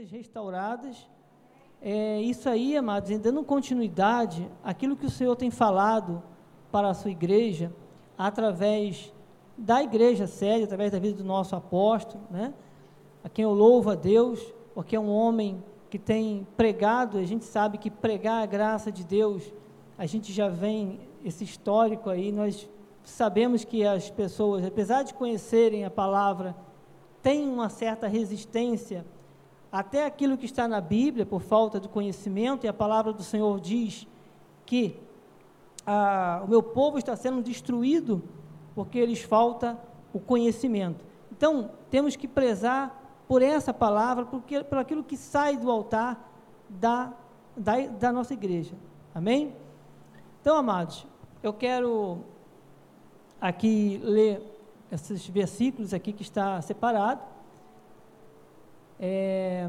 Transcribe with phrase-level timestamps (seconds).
[0.00, 1.08] vidas restauradas.
[1.82, 6.22] É isso aí, amados, dando continuidade àquilo que o Senhor tem falado
[6.72, 7.72] para a sua igreja,
[8.16, 9.12] através
[9.58, 12.54] da igreja sede, através da vida do nosso apóstolo, né?
[13.22, 14.40] A quem eu louvo a Deus,
[14.74, 19.04] porque é um homem que tem pregado, a gente sabe que pregar a graça de
[19.04, 19.52] Deus,
[19.98, 22.70] a gente já vem esse histórico aí, nós
[23.02, 26.56] sabemos que as pessoas, apesar de conhecerem a palavra,
[27.22, 29.04] têm uma certa resistência
[29.70, 33.60] até aquilo que está na Bíblia por falta de conhecimento, e a palavra do Senhor
[33.60, 34.06] diz
[34.66, 34.96] que
[35.86, 38.22] ah, o meu povo está sendo destruído
[38.74, 39.78] porque lhes falta
[40.12, 41.04] o conhecimento.
[41.30, 46.28] Então, temos que prezar por essa palavra, porque, por aquilo que sai do altar
[46.68, 47.12] da,
[47.56, 48.74] da, da nossa igreja.
[49.14, 49.54] Amém?
[50.40, 51.06] Então, amados,
[51.42, 52.24] eu quero
[53.40, 54.42] aqui ler
[54.90, 57.22] esses versículos aqui que está separado,
[59.00, 59.66] é,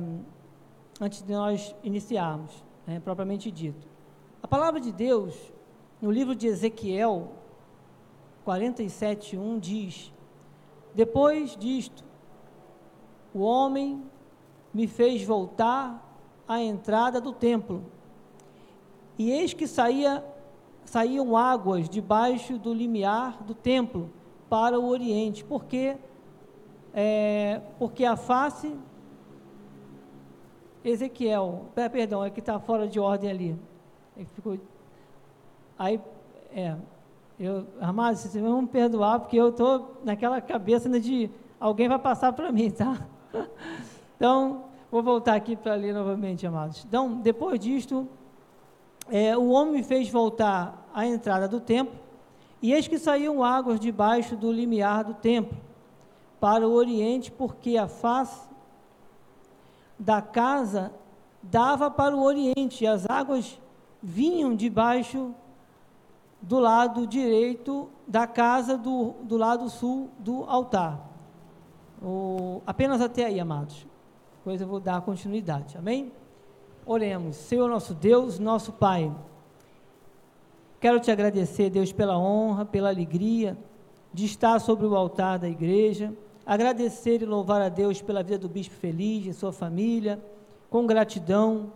[0.99, 2.51] antes de nós iniciarmos,
[2.85, 3.87] é, propriamente dito.
[4.43, 5.33] A palavra de Deus,
[6.01, 7.31] no livro de Ezequiel
[8.45, 10.13] 47:1 diz:
[10.93, 12.03] Depois disto,
[13.33, 14.03] o homem
[14.73, 16.09] me fez voltar
[16.45, 17.85] à entrada do templo,
[19.17, 20.25] e eis que saía
[20.83, 24.09] saíam águas debaixo do limiar do templo
[24.49, 25.95] para o oriente, porque
[26.93, 28.75] é, porque a face
[30.83, 33.59] Ezequiel, perdão, é que está fora de ordem ali.
[34.17, 34.57] É ficou,
[35.77, 35.99] aí,
[36.53, 36.75] é,
[37.39, 41.29] eu, amados, vocês vão me perdoar, porque eu estou naquela cabeça de
[41.59, 43.07] alguém vai passar para mim, tá?
[44.15, 46.83] Então, vou voltar aqui para ler novamente, amados.
[46.85, 48.07] Então, depois disto,
[49.09, 51.95] é, o homem me fez voltar à entrada do templo,
[52.61, 55.57] e eis que saíam águas debaixo do limiar do templo,
[56.39, 58.50] para o oriente, porque a face
[60.01, 60.91] da casa
[61.43, 63.59] dava para o oriente, e as águas
[64.01, 65.33] vinham debaixo
[66.41, 71.07] do lado direito da casa, do, do lado sul do altar.
[72.01, 73.85] O, apenas até aí, amados.
[74.37, 75.77] Depois eu vou dar continuidade.
[75.77, 76.11] Amém?
[76.83, 77.35] Oremos.
[77.35, 79.15] Senhor nosso Deus, nosso Pai.
[80.79, 83.55] Quero te agradecer, Deus, pela honra, pela alegria
[84.11, 86.11] de estar sobre o altar da igreja.
[86.45, 90.23] Agradecer e louvar a Deus pela vida do Bispo Feliz e sua família.
[90.69, 91.71] Com gratidão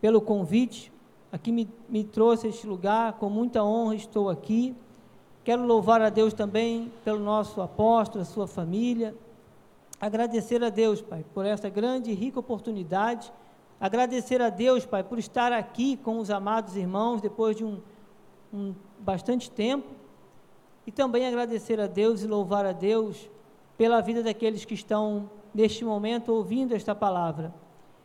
[0.00, 0.92] pelo convite.
[1.30, 3.14] Aqui me, me trouxe este lugar.
[3.14, 4.74] Com muita honra estou aqui.
[5.44, 9.14] Quero louvar a Deus também pelo nosso apóstolo, a sua família.
[10.00, 13.32] Agradecer a Deus, Pai, por essa grande e rica oportunidade.
[13.80, 17.80] Agradecer a Deus, Pai, por estar aqui com os amados irmãos depois de um
[18.52, 19.88] um bastante tempo,
[20.86, 23.28] e também agradecer a Deus e louvar a Deus
[23.76, 27.54] pela vida daqueles que estão neste momento ouvindo esta palavra.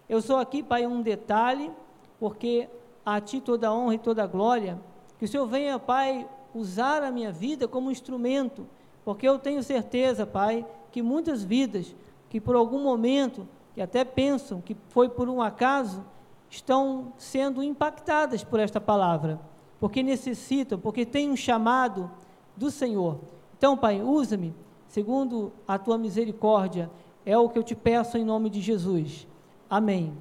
[0.08, 1.72] Eu sou aqui, Pai, um detalhe,
[2.20, 2.70] porque
[3.06, 4.80] a Ti toda a honra e toda a glória,
[5.18, 8.68] que o Senhor venha, Pai, usar a minha vida como instrumento,
[9.04, 11.96] porque eu tenho certeza, Pai, que muitas vidas
[12.30, 16.04] que por algum momento, que até pensam que foi por um acaso,
[16.50, 19.40] estão sendo impactadas por esta palavra
[19.82, 22.10] porque necessitam, porque têm um chamado
[22.56, 23.20] do Senhor.
[23.58, 24.54] Então, Pai, usa-me
[24.92, 26.92] segundo a tua misericórdia,
[27.26, 29.26] é o que eu te peço em nome de Jesus.
[29.70, 30.14] Amém.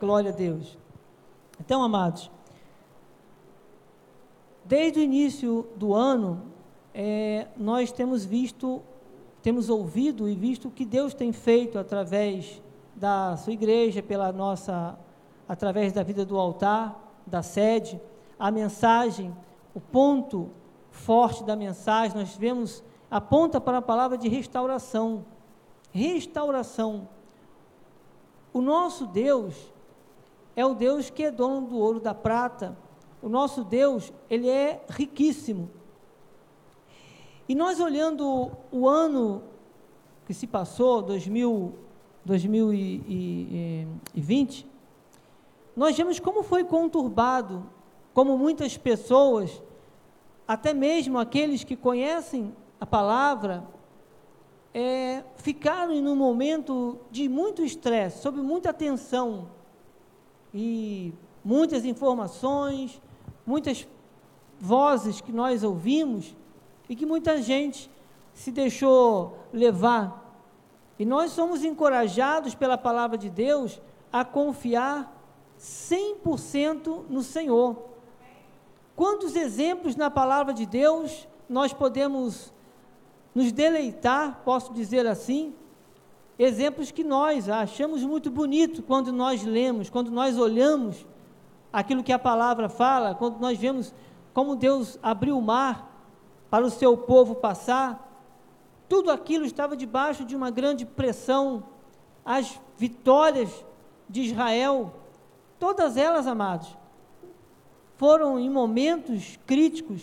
[0.00, 0.78] Glória a Deus.
[1.60, 2.30] Então, amados,
[4.64, 6.42] desde o início do ano,
[6.94, 8.80] é, nós temos visto,
[9.42, 12.62] temos ouvido e visto o que Deus tem feito através
[12.94, 14.96] da sua igreja, pela nossa,
[15.48, 18.00] através da vida do altar, da sede
[18.38, 19.34] a mensagem,
[19.74, 20.50] o ponto
[20.90, 25.24] forte da mensagem, nós vemos, aponta para a palavra de restauração.
[25.92, 27.08] Restauração.
[28.52, 29.54] O nosso Deus
[30.54, 32.76] é o Deus que é dono do ouro, da prata.
[33.22, 35.70] O nosso Deus, ele é riquíssimo.
[37.48, 39.42] E nós olhando o ano
[40.26, 41.74] que se passou, 2000,
[42.24, 44.66] 2020,
[45.76, 47.64] nós vemos como foi conturbado
[48.12, 49.62] como muitas pessoas,
[50.48, 53.66] até mesmo aqueles que conhecem a palavra,
[54.74, 59.48] é, ficaram em um momento de muito estresse, sob muita tensão
[60.52, 63.00] e muitas informações,
[63.46, 63.88] muitas
[64.60, 66.36] vozes que nós ouvimos
[66.88, 67.90] e que muita gente
[68.34, 70.24] se deixou levar.
[70.98, 73.80] E nós somos encorajados pela palavra de Deus
[74.12, 75.14] a confiar
[75.58, 77.76] 100% no Senhor.
[78.94, 82.52] Quantos exemplos na palavra de Deus nós podemos
[83.36, 85.54] nos deleitar, posso dizer assim,
[86.38, 91.06] exemplos que nós achamos muito bonito quando nós lemos, quando nós olhamos
[91.70, 93.94] aquilo que a palavra fala, quando nós vemos
[94.32, 95.86] como Deus abriu o mar
[96.48, 98.10] para o seu povo passar,
[98.88, 101.62] tudo aquilo estava debaixo de uma grande pressão,
[102.24, 103.50] as vitórias
[104.08, 104.94] de Israel,
[105.58, 106.74] todas elas, amados,
[107.96, 110.00] foram em momentos críticos,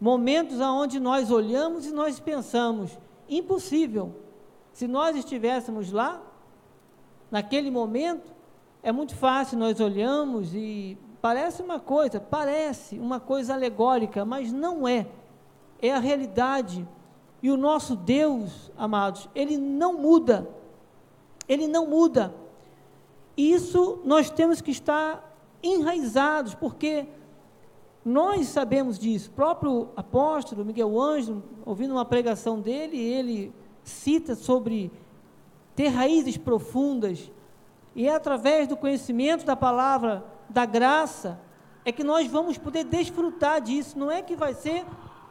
[0.00, 2.98] momentos aonde nós olhamos e nós pensamos,
[3.28, 4.14] impossível.
[4.72, 6.22] Se nós estivéssemos lá,
[7.30, 8.32] naquele momento,
[8.82, 14.88] é muito fácil, nós olhamos e parece uma coisa, parece uma coisa alegórica, mas não
[14.88, 15.06] é.
[15.82, 16.86] É a realidade.
[17.42, 20.48] E o nosso Deus, amados, ele não muda.
[21.46, 22.34] Ele não muda.
[23.36, 25.26] E isso nós temos que estar
[25.62, 27.06] enraizados, porque
[28.04, 29.30] nós sabemos disso.
[29.30, 34.90] O próprio apóstolo Miguel Ângelo, ouvindo uma pregação dele, ele cita sobre
[35.74, 37.30] ter raízes profundas,
[37.94, 41.40] e é através do conhecimento da palavra, da graça,
[41.84, 43.98] é que nós vamos poder desfrutar disso.
[43.98, 44.84] Não é que vai ser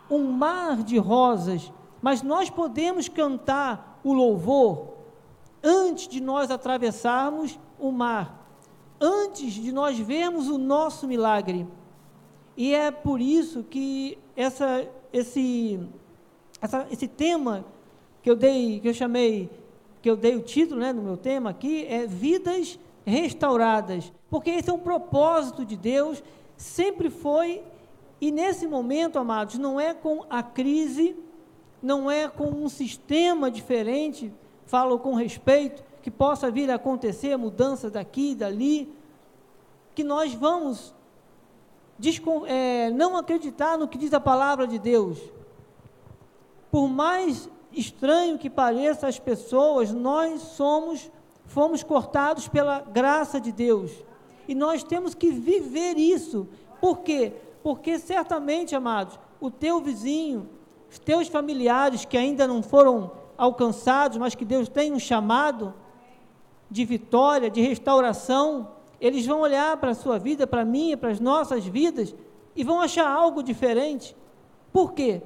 [0.10, 4.94] um mar de rosas, mas nós podemos cantar o louvor
[5.63, 8.48] antes de nós atravessarmos o mar,
[9.00, 11.68] antes de nós vermos o nosso milagre.
[12.60, 15.80] E é por isso que essa, esse,
[16.62, 17.64] essa, esse tema
[18.22, 19.50] que eu dei, que eu chamei,
[20.02, 24.12] que eu dei o título né, no meu tema aqui, é Vidas Restauradas.
[24.30, 26.22] Porque esse é um propósito de Deus,
[26.58, 27.64] sempre foi,
[28.20, 31.16] e nesse momento, amados, não é com a crise,
[31.82, 34.34] não é com um sistema diferente,
[34.66, 38.94] falo com respeito, que possa vir a acontecer mudança daqui e dali,
[39.96, 40.94] que nós vamos
[42.48, 45.18] é, não acreditar no que diz a palavra de Deus.
[46.72, 51.12] Por mais estranho que pareça às pessoas, nós somos,
[51.46, 53.92] fomos cortados pela graça de Deus.
[54.48, 56.48] E nós temos que viver isso.
[56.80, 57.34] Por quê?
[57.62, 60.50] Porque certamente, amados, o teu vizinho,
[60.90, 65.74] os teus familiares que ainda não foram alcançados, mas que Deus tem um chamado
[66.69, 68.69] de vitória, de restauração,
[69.00, 72.13] eles vão olhar para a sua vida, para a minha, para as nossas vidas
[72.56, 74.16] e vão achar algo diferente.
[74.72, 75.22] Por quê?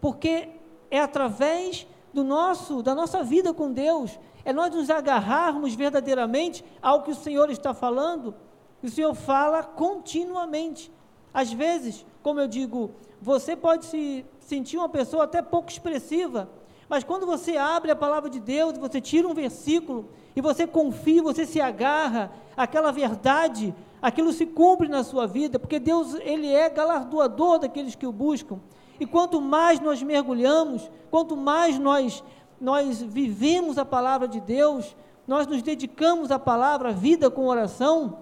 [0.00, 0.48] Porque
[0.90, 7.02] é através do nosso, da nossa vida com Deus, é nós nos agarrarmos verdadeiramente ao
[7.02, 8.34] que o Senhor está falando.
[8.82, 10.92] O Senhor fala continuamente.
[11.34, 16.48] Às vezes, como eu digo, você pode se sentir uma pessoa até pouco expressiva,
[16.88, 21.22] mas quando você abre a palavra de Deus, você tira um versículo e você confia,
[21.22, 26.68] você se agarra àquela verdade, aquilo se cumpre na sua vida, porque Deus, ele é
[26.68, 28.60] galardoador daqueles que o buscam.
[29.00, 32.22] E quanto mais nós mergulhamos, quanto mais nós
[32.60, 34.96] nós vivemos a palavra de Deus,
[35.26, 38.18] nós nos dedicamos à palavra, à vida com oração,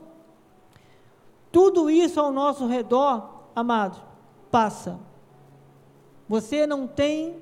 [1.53, 4.01] tudo isso ao nosso redor, amados,
[4.51, 4.99] passa.
[6.29, 7.37] Você não tem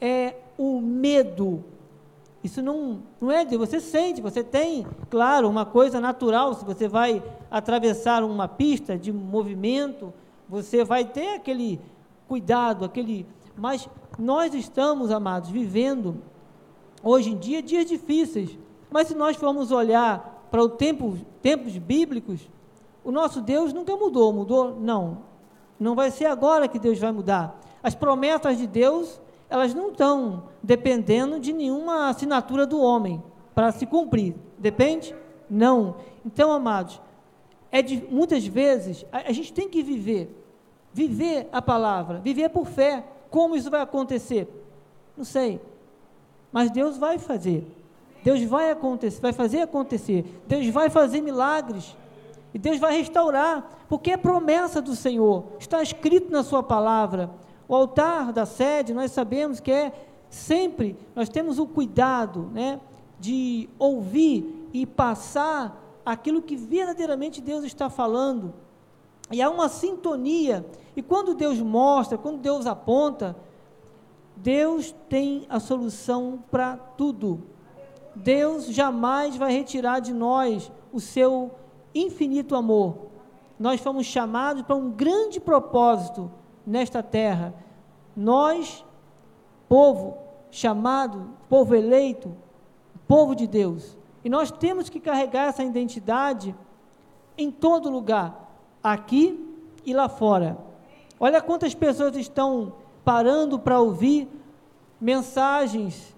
[0.00, 1.64] é, o medo.
[2.46, 6.86] Isso não, não é de você sente, você tem, claro, uma coisa natural, se você
[6.86, 7.20] vai
[7.50, 10.14] atravessar uma pista de movimento,
[10.48, 11.80] você vai ter aquele
[12.28, 13.26] cuidado, aquele.
[13.56, 16.22] Mas nós estamos, amados, vivendo
[17.02, 18.56] hoje em dia dias difíceis.
[18.92, 22.48] Mas se nós formos olhar para o tempo, tempos bíblicos,
[23.02, 24.78] o nosso Deus nunca mudou, mudou?
[24.80, 25.18] Não.
[25.80, 27.60] Não vai ser agora que Deus vai mudar.
[27.82, 33.22] As promessas de Deus, elas não estão dependendo de nenhuma assinatura do homem
[33.54, 34.34] para se cumprir.
[34.58, 35.14] Depende?
[35.48, 35.96] Não.
[36.24, 37.00] Então, amados,
[37.70, 40.42] é de, muitas vezes a, a gente tem que viver
[40.96, 43.04] viver a palavra, viver por fé.
[43.30, 44.48] Como isso vai acontecer?
[45.14, 45.60] Não sei.
[46.50, 47.70] Mas Deus vai fazer.
[48.24, 50.24] Deus vai acontecer, vai fazer acontecer.
[50.48, 51.94] Deus vai fazer milagres.
[52.54, 55.44] E Deus vai restaurar, porque é promessa do Senhor.
[55.60, 57.28] Está escrito na sua palavra.
[57.68, 59.92] O altar da sede, nós sabemos que é
[60.30, 62.80] sempre, nós temos o cuidado, né,
[63.18, 68.54] de ouvir e passar aquilo que verdadeiramente Deus está falando.
[69.30, 70.64] E há uma sintonia.
[70.94, 73.34] E quando Deus mostra, quando Deus aponta,
[74.36, 77.42] Deus tem a solução para tudo.
[78.14, 81.50] Deus jamais vai retirar de nós o seu
[81.94, 83.06] infinito amor.
[83.58, 86.30] Nós fomos chamados para um grande propósito
[86.66, 87.54] nesta terra.
[88.16, 88.84] Nós,
[89.68, 90.18] povo
[90.50, 92.34] chamado, povo eleito,
[93.06, 93.96] povo de Deus.
[94.24, 96.54] E nós temos que carregar essa identidade
[97.38, 98.50] em todo lugar
[98.82, 99.38] aqui
[99.84, 100.58] e lá fora.
[101.20, 102.72] Olha quantas pessoas estão
[103.04, 104.28] parando para ouvir
[105.00, 106.14] mensagens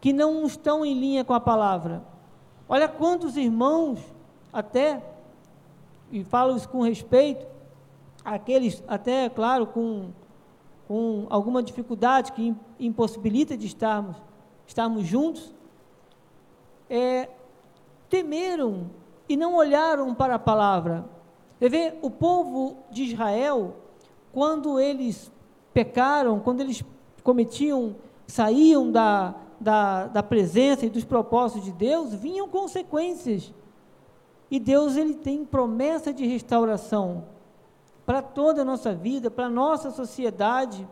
[0.00, 2.02] que não estão em linha com a palavra.
[2.68, 4.00] Olha quantos irmãos,
[4.52, 5.02] até,
[6.12, 7.46] e falo isso com respeito,
[8.24, 10.10] aqueles, até, claro, com,
[10.88, 14.16] com alguma dificuldade que impossibilita de estarmos,
[14.66, 15.54] estarmos juntos,
[16.88, 17.28] é,
[18.08, 18.90] temeram
[19.28, 21.04] e não olharam para a palavra.
[21.58, 23.76] Você vê, o povo de Israel,
[24.32, 25.30] quando eles
[25.72, 26.82] pecaram, quando eles
[27.22, 33.52] cometiam, saíam da, da, da presença e dos propósitos de Deus, vinham consequências.
[34.50, 37.33] E Deus ele tem promessa de restauração
[38.04, 40.86] para toda a nossa vida, para a nossa sociedade.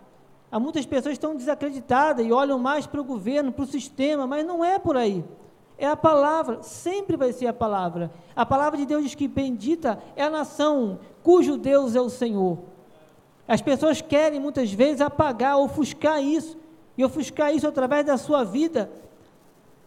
[0.51, 4.27] Há muitas pessoas que estão desacreditadas e olham mais para o governo, para o sistema,
[4.27, 5.25] mas não é por aí.
[5.79, 8.11] É a palavra, sempre vai ser a palavra.
[8.37, 12.59] A palavra de Deus diz que bendita é a nação cujo Deus é o Senhor.
[13.49, 16.57] As pessoas querem muitas vezes apagar, ofuscar isso,
[16.97, 18.91] e ofuscar isso através da sua vida.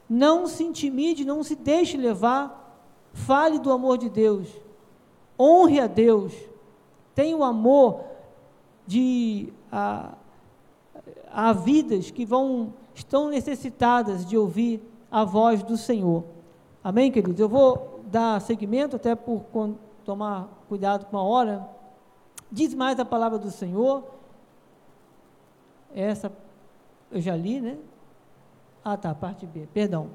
[0.10, 2.64] Não se intimide, não se deixe levar.
[3.14, 4.48] Fale do amor de Deus.
[5.40, 6.34] Honre a Deus.
[7.16, 8.04] Tenha o amor
[8.86, 10.14] de a,
[11.32, 16.24] a vidas que vão estão necessitadas de ouvir a voz do Senhor.
[16.84, 17.40] Amém, queridos?
[17.40, 19.44] Eu vou dar seguimento, até por
[20.04, 21.68] tomar cuidado com a hora.
[22.52, 24.04] Diz mais a palavra do Senhor.
[25.94, 26.32] Essa
[27.12, 27.78] eu já li, né?
[28.84, 30.10] Ah, tá, parte B, perdão.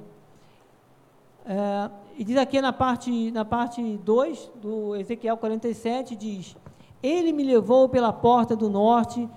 [1.45, 6.57] É, e diz aqui na parte, na parte 2 do Ezequiel 47, diz:
[7.03, 9.29] Ele me levou pela porta do norte,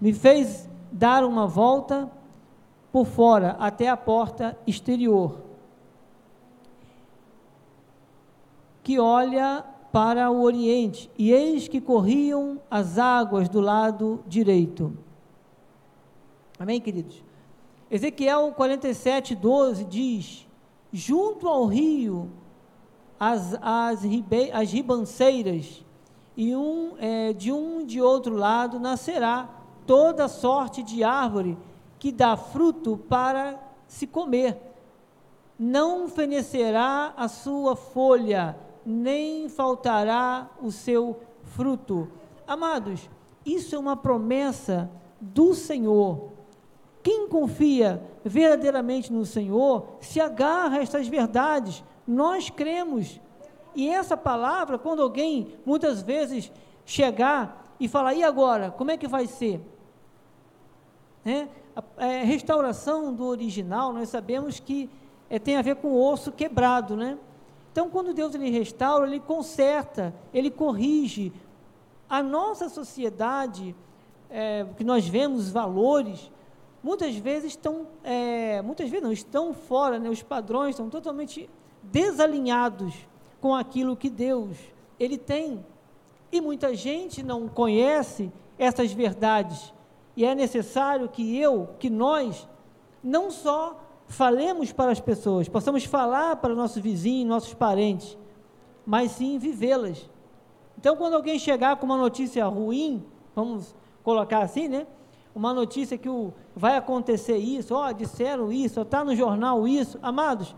[0.00, 2.10] me fez dar uma volta
[2.90, 5.40] por fora até a porta exterior,
[8.82, 14.96] que olha para o oriente, e eis que corriam as águas do lado direito.
[16.58, 17.22] Amém, queridos?
[17.90, 20.48] Ezequiel 47, 12 diz:
[20.92, 22.30] Junto ao rio,
[23.20, 25.81] as, as, ribe, as ribanceiras,
[26.36, 29.48] e um, é, de um de outro lado nascerá
[29.86, 31.58] toda sorte de árvore
[31.98, 34.58] que dá fruto para se comer.
[35.58, 42.08] Não fenecerá a sua folha, nem faltará o seu fruto.
[42.46, 43.08] Amados,
[43.44, 46.32] isso é uma promessa do Senhor.
[47.02, 51.82] Quem confia verdadeiramente no Senhor se agarra a estas verdades.
[52.06, 53.20] Nós cremos.
[53.74, 56.50] E essa palavra, quando alguém muitas vezes
[56.84, 58.70] chegar e falar, e agora?
[58.70, 59.60] Como é que vai ser?
[61.24, 61.48] Né?
[61.74, 64.88] a, é, restauração do original, nós sabemos que
[65.28, 67.18] é, tem a ver com o osso quebrado, né?
[67.70, 71.32] Então, quando Deus ele restaura, ele conserta, ele corrige.
[72.08, 73.74] A nossa sociedade,
[74.28, 76.30] é, que nós vemos valores,
[76.82, 80.10] muitas vezes estão, é, muitas vezes não, estão fora, né?
[80.10, 81.48] os padrões estão totalmente
[81.82, 82.94] desalinhados
[83.42, 84.56] com aquilo que Deus
[84.98, 85.62] ele tem.
[86.30, 89.74] E muita gente não conhece essas verdades
[90.16, 92.48] e é necessário que eu, que nós,
[93.02, 98.18] não só falemos para as pessoas, possamos falar para nossos vizinhos, nossos parentes,
[98.84, 100.08] mas sim vivê-las.
[100.78, 104.86] Então, quando alguém chegar com uma notícia ruim, vamos colocar assim, né?
[105.34, 110.54] Uma notícia que o, vai acontecer isso, ó, disseram isso, está no jornal isso, amados,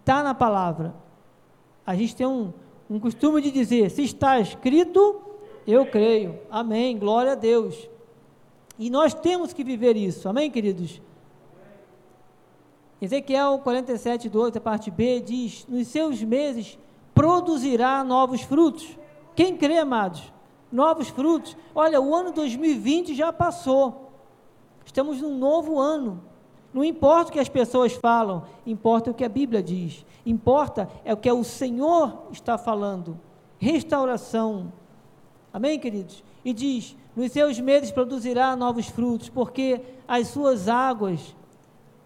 [0.00, 0.94] está na palavra.
[1.86, 2.52] A gente tem um,
[2.90, 5.20] um costume de dizer: se está escrito,
[5.66, 6.38] eu creio.
[6.50, 7.88] Amém, glória a Deus.
[8.78, 11.00] E nós temos que viver isso, amém, queridos?
[13.00, 16.78] Ezequiel 47, 12, a parte B, diz: Nos seus meses
[17.14, 18.98] produzirá novos frutos.
[19.34, 20.32] Quem crê, amados?
[20.72, 21.56] Novos frutos.
[21.74, 24.12] Olha, o ano 2020 já passou.
[24.84, 26.22] Estamos num novo ano.
[26.76, 30.04] Não importa o que as pessoas falam, importa o que a Bíblia diz.
[30.26, 33.18] Importa é o que o Senhor está falando.
[33.58, 34.70] Restauração.
[35.50, 36.22] Amém, queridos?
[36.44, 41.34] E diz: nos seus meses produzirá novos frutos, porque as suas águas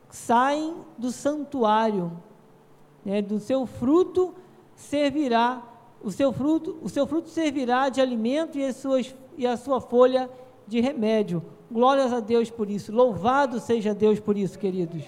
[0.09, 2.13] saem do santuário.
[3.05, 3.21] Né?
[3.21, 4.33] Do seu fruto
[4.77, 5.65] servirá,
[6.01, 9.81] o seu fruto, o seu fruto servirá de alimento e, as suas, e a sua
[9.81, 10.31] folha
[10.65, 11.43] de remédio.
[11.71, 12.93] Glórias a Deus por isso.
[12.93, 15.05] Louvado seja Deus por isso, queridos.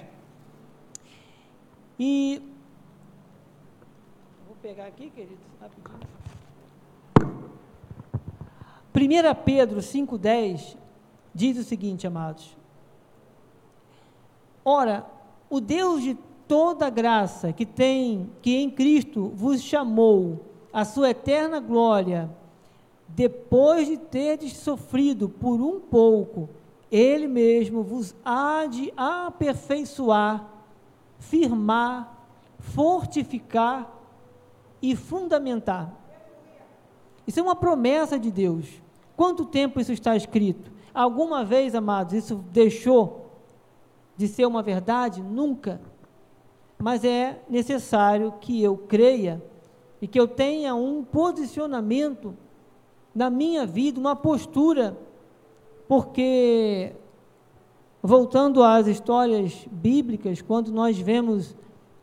[1.99, 2.41] E
[4.47, 6.13] vou pegar aqui, queridos, rapidinho.
[8.95, 10.77] 1 Pedro 5,10
[11.35, 12.57] diz o seguinte, amados:
[14.65, 15.05] Ora,
[15.51, 16.15] o Deus de
[16.47, 22.31] toda graça que tem, que em Cristo vos chamou a sua eterna glória,
[23.15, 26.49] depois de terdes sofrido por um pouco,
[26.91, 30.49] Ele mesmo vos há de aperfeiçoar,
[31.19, 32.27] firmar,
[32.59, 33.91] fortificar
[34.81, 35.93] e fundamentar.
[37.27, 38.67] Isso é uma promessa de Deus.
[39.17, 40.73] Quanto tempo isso está escrito?
[40.93, 43.31] Alguma vez, amados, isso deixou
[44.17, 45.23] de ser uma verdade?
[45.23, 45.81] Nunca.
[46.79, 49.43] Mas é necessário que eu creia
[50.01, 52.37] e que eu tenha um posicionamento
[53.15, 54.97] na minha vida, uma postura,
[55.87, 56.93] porque,
[58.03, 61.55] voltando às histórias bíblicas, quando nós vemos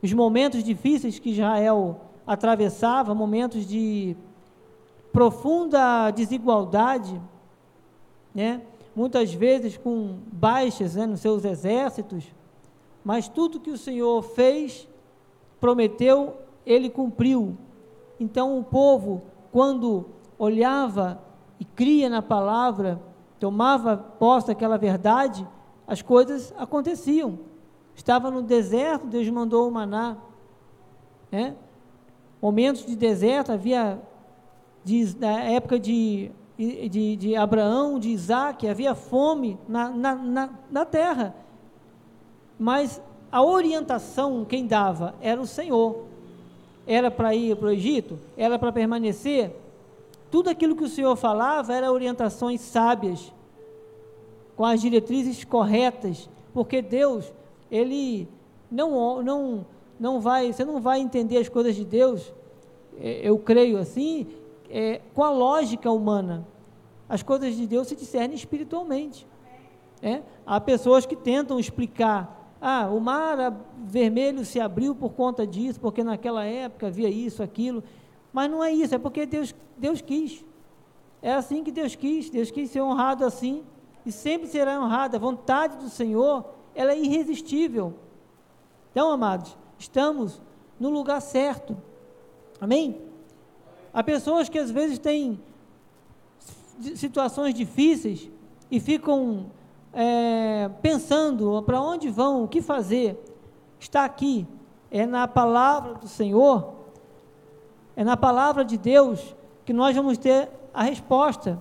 [0.01, 4.15] os momentos difíceis que Israel atravessava, momentos de
[5.11, 7.19] profunda desigualdade,
[8.33, 8.61] né?
[8.95, 12.25] muitas vezes com baixas né, nos seus exércitos,
[13.03, 14.87] mas tudo que o Senhor fez,
[15.59, 16.35] prometeu,
[16.65, 17.57] ele cumpriu.
[18.19, 20.05] Então o povo, quando
[20.39, 21.21] olhava
[21.59, 22.99] e cria na palavra,
[23.39, 25.45] tomava posse daquela verdade,
[25.85, 27.39] as coisas aconteciam.
[27.93, 30.15] Estava no deserto, Deus mandou o maná.
[31.29, 31.53] Né?
[32.41, 34.01] Momentos de deserto, havia
[34.83, 40.85] de, na época de, de, de, Abraão, de Isaac, havia fome na, na, na, na
[40.85, 41.35] terra.
[42.57, 46.05] Mas a orientação quem dava era o Senhor.
[46.87, 48.17] Era para ir para o Egito?
[48.37, 49.53] Era para permanecer?
[50.31, 53.33] Tudo aquilo que o Senhor falava era orientações sábias,
[54.55, 57.31] com as diretrizes corretas, porque Deus,
[57.71, 58.27] Ele
[58.69, 59.65] não, não,
[59.99, 62.33] não vai, você não vai entender as coisas de Deus,
[62.99, 64.27] é, eu creio assim,
[64.69, 66.45] é, com a lógica humana.
[67.07, 69.25] As coisas de Deus se discernem espiritualmente.
[70.01, 70.21] É?
[70.45, 72.55] Há pessoas que tentam explicar.
[72.61, 77.83] Ah, o mar vermelho se abriu por conta disso, porque naquela época havia isso, aquilo.
[78.31, 80.43] Mas não é isso, é porque Deus, Deus quis.
[81.21, 82.29] É assim que Deus quis.
[82.29, 83.63] Deus quis ser honrado assim.
[84.05, 85.15] E sempre será honrado.
[85.15, 87.93] A vontade do Senhor, ela é irresistível.
[88.91, 90.41] Então, amados, estamos
[90.79, 91.77] no lugar certo.
[92.61, 93.01] Amém?
[93.93, 95.39] Há pessoas que às vezes têm
[96.95, 98.29] situações difíceis
[98.71, 99.47] e ficam
[99.93, 103.17] é, pensando para onde vão, o que fazer.
[103.79, 104.47] Está aqui,
[104.91, 106.78] é na palavra do Senhor,
[107.99, 109.35] é na palavra de Deus
[109.65, 111.59] que nós vamos ter a resposta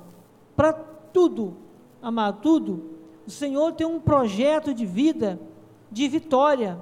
[0.54, 1.56] para tudo,
[2.00, 2.90] amado, tudo.
[3.26, 5.40] O Senhor tem um projeto de vida,
[5.90, 6.80] de vitória,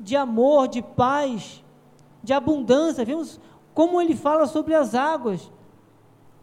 [0.00, 1.62] de amor, de paz,
[2.24, 3.04] de abundância.
[3.04, 3.38] Vimos
[3.72, 5.48] como ele fala sobre as águas.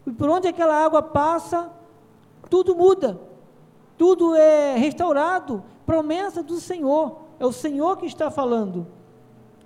[0.06, 1.70] E por onde aquela água passa,
[2.48, 3.20] tudo muda,
[3.98, 5.62] tudo é restaurado.
[5.84, 8.86] Promessa do Senhor, é o Senhor que está falando.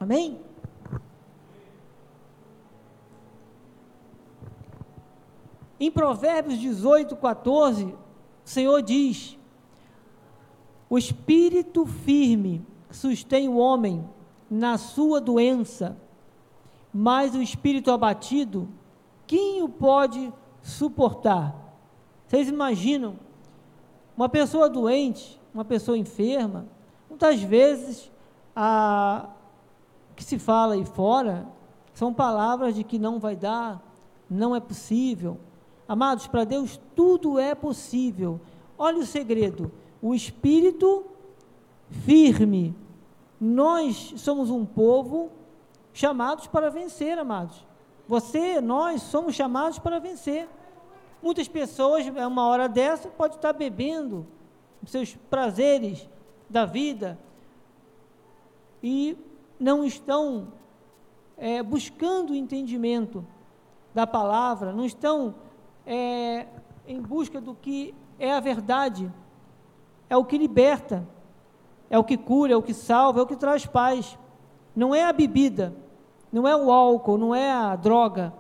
[0.00, 0.43] Amém?
[5.78, 7.96] Em Provérbios 18, 14, o
[8.44, 9.38] Senhor diz:
[10.88, 14.08] O espírito firme sustém o homem
[14.50, 15.96] na sua doença,
[16.92, 18.68] mas o espírito abatido,
[19.26, 20.32] quem o pode
[20.62, 21.54] suportar?
[22.26, 23.16] Vocês imaginam
[24.16, 26.66] uma pessoa doente, uma pessoa enferma,
[27.08, 28.10] muitas vezes
[28.54, 29.28] a
[30.14, 31.46] que se fala aí fora
[31.92, 33.82] são palavras de que não vai dar,
[34.28, 35.38] não é possível.
[35.86, 38.40] Amados, para Deus tudo é possível.
[38.78, 39.70] Olha o segredo:
[40.00, 41.04] o espírito
[41.90, 42.74] firme.
[43.40, 45.30] Nós somos um povo
[45.92, 47.64] chamados para vencer, amados.
[48.08, 50.48] Você, nós somos chamados para vencer.
[51.22, 54.26] Muitas pessoas, é uma hora dessa, pode estar bebendo
[54.86, 56.08] seus prazeres
[56.48, 57.18] da vida
[58.82, 59.16] e
[59.58, 60.48] não estão
[61.38, 63.26] é, buscando o entendimento
[63.94, 65.34] da palavra, não estão
[65.86, 66.46] é,
[66.86, 69.10] em busca do que é a verdade,
[70.08, 71.06] é o que liberta,
[71.90, 74.18] é o que cura, é o que salva, é o que traz paz.
[74.74, 75.74] Não é a bebida,
[76.32, 78.32] não é o álcool, não é a droga.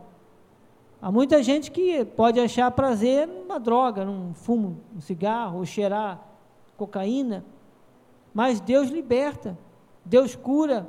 [1.00, 6.20] Há muita gente que pode achar prazer numa droga, num fumo, um cigarro, ou cheirar
[6.76, 7.44] cocaína.
[8.32, 9.56] Mas Deus liberta,
[10.04, 10.88] Deus cura.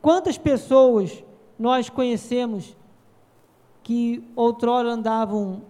[0.00, 1.24] Quantas pessoas
[1.58, 2.76] nós conhecemos
[3.82, 5.62] que outrora andavam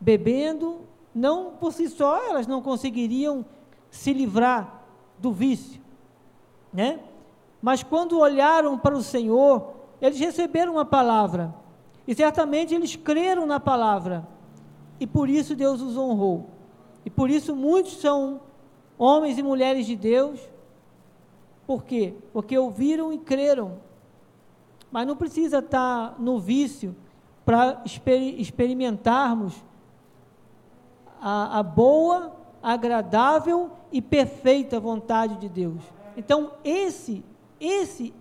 [0.00, 0.80] bebendo,
[1.14, 3.44] não por si só elas não conseguiriam
[3.90, 4.82] se livrar
[5.18, 5.80] do vício,
[6.72, 7.00] né?
[7.62, 11.54] Mas quando olharam para o Senhor, eles receberam uma palavra.
[12.06, 14.26] E certamente eles creram na palavra.
[15.00, 16.46] E por isso Deus os honrou.
[17.04, 18.40] E por isso muitos são
[18.98, 20.38] homens e mulheres de Deus.
[21.66, 22.14] Por quê?
[22.32, 23.78] Porque ouviram e creram.
[24.90, 26.94] Mas não precisa estar no vício
[27.46, 29.54] para exper experimentarmos
[31.22, 35.80] a, a boa, agradável e perfeita vontade de Deus.
[36.16, 37.24] Então, esse,
[37.60, 38.12] esse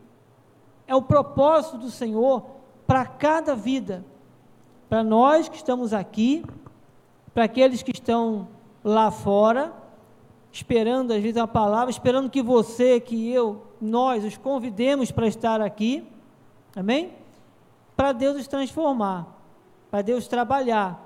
[0.86, 2.46] é o propósito do Senhor
[2.86, 4.06] para cada vida.
[4.88, 6.46] Para nós que estamos aqui,
[7.34, 8.48] para aqueles que estão
[8.84, 9.74] lá fora,
[10.52, 15.62] esperando às vezes a palavra, esperando que você, que eu, nós os convidemos para estar
[15.62, 16.08] aqui.
[16.76, 17.25] Amém?
[17.96, 19.28] Para Deus os transformar,
[19.90, 21.02] para Deus trabalhar.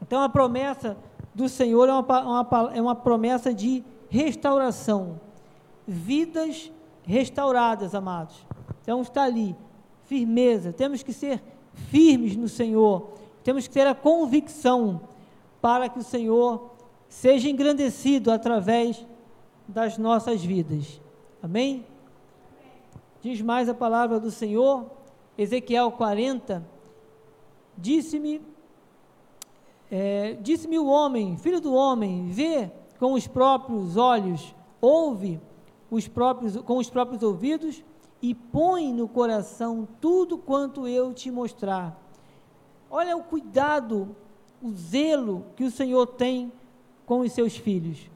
[0.00, 0.96] Então a promessa
[1.34, 5.20] do Senhor é uma, uma, é uma promessa de restauração.
[5.86, 6.72] Vidas
[7.04, 8.46] restauradas, amados.
[8.82, 9.54] Então está ali,
[10.04, 10.72] firmeza.
[10.72, 11.42] Temos que ser
[11.90, 13.10] firmes no Senhor.
[13.44, 15.00] Temos que ter a convicção
[15.60, 16.70] para que o Senhor
[17.08, 19.06] seja engrandecido através
[19.66, 21.00] das nossas vidas.
[21.42, 21.86] Amém?
[23.20, 24.90] Diz mais a palavra do Senhor,
[25.38, 26.66] Ezequiel 40.
[27.76, 28.42] Disse-me,
[29.88, 35.40] é, disse-me o homem, filho do homem, vê com os próprios olhos, ouve
[35.88, 37.84] os próprios, com os próprios ouvidos
[38.20, 41.96] e põe no coração tudo quanto eu te mostrar.
[42.90, 44.16] Olha o cuidado,
[44.60, 46.52] o zelo que o Senhor tem
[47.06, 48.10] com os seus filhos.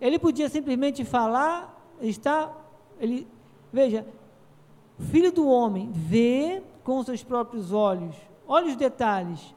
[0.00, 2.50] Ele podia simplesmente falar, está,
[2.98, 3.28] ele,
[3.70, 4.06] veja,
[5.04, 8.14] filho do homem, vê com seus próprios olhos,
[8.46, 9.54] olha os detalhes,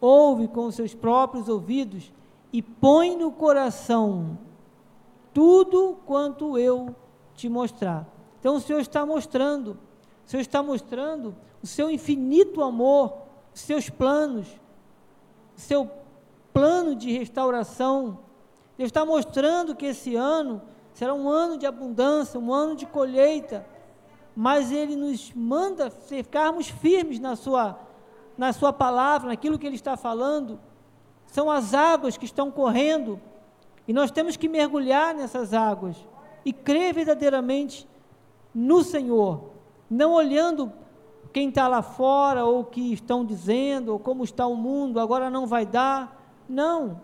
[0.00, 2.12] ouve com seus próprios ouvidos
[2.52, 4.38] e põe no coração
[5.32, 6.94] tudo quanto eu
[7.34, 8.06] te mostrar.
[8.38, 9.78] Então o Senhor está mostrando,
[10.26, 13.12] o Senhor está mostrando o seu infinito amor,
[13.54, 14.46] os seus planos,
[15.56, 15.90] o seu
[16.52, 18.18] plano de restauração.
[18.78, 23.64] Ele está mostrando que esse ano será um ano de abundância, um ano de colheita,
[24.40, 27.78] mas Ele nos manda ficarmos firmes na Sua,
[28.38, 30.58] na sua palavra, naquilo que Ele está falando.
[31.26, 33.20] São as águas que estão correndo
[33.86, 35.94] e nós temos que mergulhar nessas águas
[36.42, 37.86] e crer verdadeiramente
[38.54, 39.50] no Senhor,
[39.90, 40.72] não olhando
[41.34, 45.28] quem está lá fora, ou o que estão dizendo, ou como está o mundo, agora
[45.28, 46.18] não vai dar.
[46.48, 47.02] Não.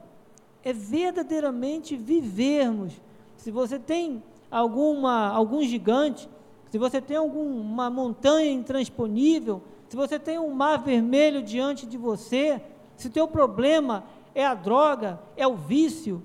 [0.64, 2.94] É verdadeiramente vivermos.
[3.37, 6.31] Se você tem alguma, algum gigante,
[6.77, 12.61] se você tem alguma montanha intransponível, se você tem um mar vermelho diante de você,
[12.95, 16.23] se o teu problema é a droga, é o vício,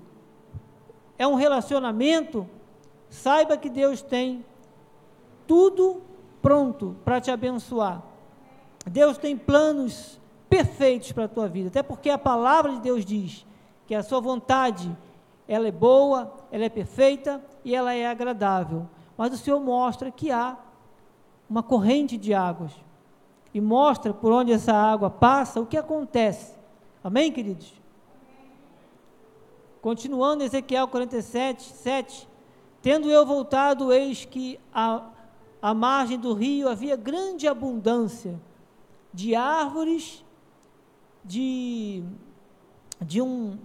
[1.16, 2.46] é um relacionamento,
[3.08, 4.44] saiba que Deus tem
[5.46, 6.02] tudo
[6.42, 8.02] pronto para te abençoar.
[8.84, 13.46] Deus tem planos perfeitos para a tua vida, até porque a palavra de Deus diz
[13.86, 14.94] que a sua vontade,
[15.48, 18.86] ela é boa, ela é perfeita e ela é agradável.
[19.22, 20.58] Mas o Senhor mostra que há
[21.48, 22.72] uma corrente de águas
[23.54, 26.56] e mostra por onde essa água passa, o que acontece.
[27.04, 27.72] Amém, queridos?
[29.80, 32.28] Continuando Ezequiel 47, 7.
[32.82, 35.08] Tendo eu voltado, eis que a
[35.62, 38.40] à margem do rio havia grande abundância
[39.14, 40.24] de árvores
[41.24, 42.02] de,
[43.00, 43.56] de, um,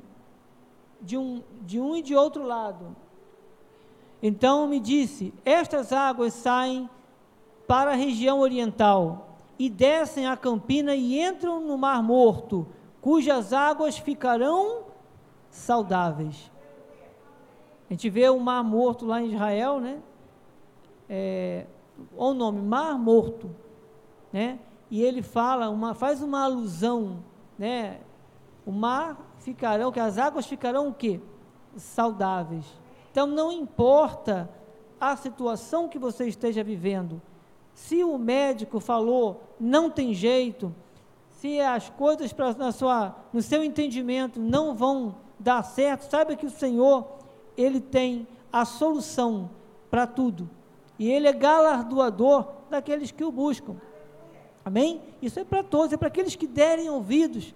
[1.01, 2.95] de, um, de um e de outro lado.
[4.21, 6.89] Então me disse: Estas águas saem
[7.67, 12.67] para a região oriental e descem a campina e entram no Mar Morto,
[13.01, 14.85] cujas águas ficarão
[15.49, 16.51] saudáveis.
[17.89, 19.99] A gente vê o Mar Morto lá em Israel, né?
[21.09, 21.65] É,
[22.15, 23.49] o nome, Mar Morto,
[24.31, 24.59] né?
[24.89, 27.23] E ele fala, uma, faz uma alusão,
[27.57, 27.99] né?
[28.65, 31.19] O mar ficarão, que as águas ficarão o quê?
[31.75, 32.65] Saudáveis.
[33.17, 34.47] Então não importa
[35.01, 37.19] a situação que você esteja vivendo.
[37.73, 40.71] Se o médico falou, não tem jeito,
[41.31, 46.45] se as coisas pra, na sua, no seu entendimento não vão dar certo, saiba que
[46.45, 47.07] o Senhor,
[47.57, 49.49] Ele tem a solução
[49.89, 50.47] para tudo.
[50.99, 53.77] E Ele é galardoador daqueles que o buscam.
[54.63, 55.01] Amém?
[55.23, 57.55] Isso é para todos, é para aqueles que derem ouvidos.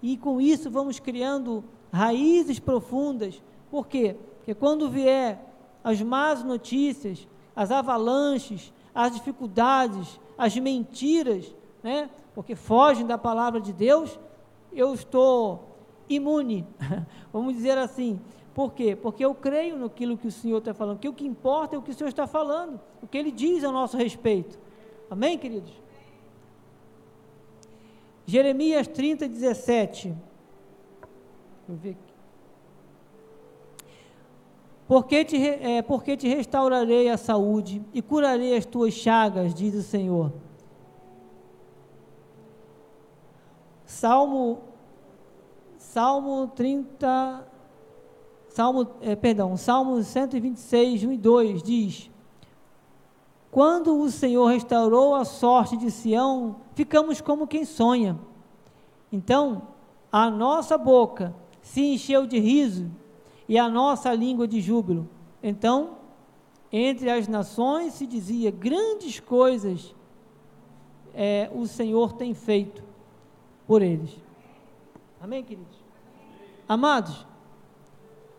[0.00, 3.42] E com isso vamos criando raízes profundas.
[3.68, 4.14] Por quê?
[4.46, 5.40] Porque quando vier
[5.82, 12.08] as más notícias, as avalanches, as dificuldades, as mentiras, né?
[12.32, 14.16] Porque fogem da palavra de Deus,
[14.72, 15.76] eu estou
[16.08, 16.64] imune,
[17.32, 18.20] vamos dizer assim,
[18.54, 18.94] por quê?
[18.94, 21.82] Porque eu creio naquilo que o Senhor está falando, que o que importa é o
[21.82, 24.56] que o Senhor está falando, o que Ele diz a nosso respeito.
[25.10, 25.72] Amém, queridos?
[28.24, 30.08] Jeremias 30, 17.
[30.08, 30.18] Deixa
[31.68, 32.05] eu ver aqui.
[34.86, 39.82] Porque te, é, porque te restaurarei a saúde e curarei as tuas chagas, diz o
[39.82, 40.32] Senhor.
[43.84, 44.60] Salmo,
[45.76, 47.48] Salmo 30,
[48.48, 52.10] Salmo, é, perdão, Salmo 126, 1 e 2 diz:
[53.50, 58.16] Quando o Senhor restaurou a sorte de Sião, ficamos como quem sonha.
[59.10, 59.62] Então,
[60.12, 62.88] a nossa boca se encheu de riso
[63.48, 65.08] e a nossa língua de júbilo.
[65.42, 65.98] Então,
[66.72, 69.94] entre as nações se dizia: grandes coisas
[71.14, 72.82] é, o Senhor tem feito
[73.66, 74.16] por eles.
[75.20, 75.76] Amém, queridos?
[76.68, 77.26] Amados,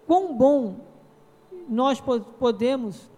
[0.06, 0.76] quão bom
[1.67, 2.02] nós
[2.39, 3.10] podemos,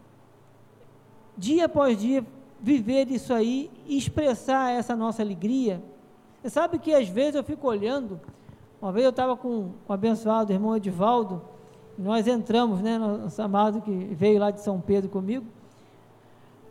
[1.38, 2.25] dia após dia,
[2.60, 5.84] viver isso aí e expressar essa nossa alegria.
[6.41, 8.19] Você sabe que às vezes eu fico olhando,
[8.82, 11.41] uma vez eu estava com o abençoado irmão Edivaldo,
[12.00, 15.46] nós entramos, né, nosso amado que veio lá de São Pedro comigo,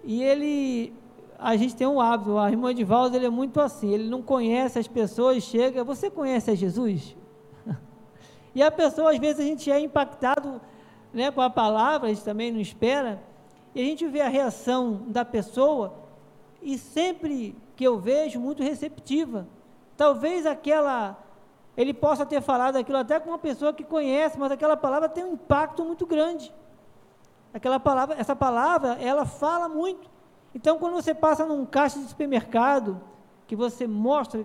[0.03, 0.95] e ele,
[1.38, 4.79] a gente tem um hábito, o irmão Edivaldo, ele é muito assim, ele não conhece
[4.79, 7.14] as pessoas, chega, você conhece a Jesus?
[8.55, 10.62] e a pessoa, às vezes, a gente é impactado
[11.12, 13.23] né, com a palavra, a gente também não espera,
[13.75, 15.93] e a gente vê a reação da pessoa,
[16.62, 19.47] e sempre que eu vejo, muito receptiva.
[19.95, 21.23] Talvez aquela
[21.79, 25.23] ele possa ter falado aquilo até com uma pessoa que conhece, mas aquela palavra tem
[25.23, 26.53] um impacto muito grande.
[27.55, 30.11] Aquela palavra, essa palavra, ela fala muito.
[30.53, 33.01] Então, quando você passa num caixa de supermercado,
[33.47, 34.45] que você mostra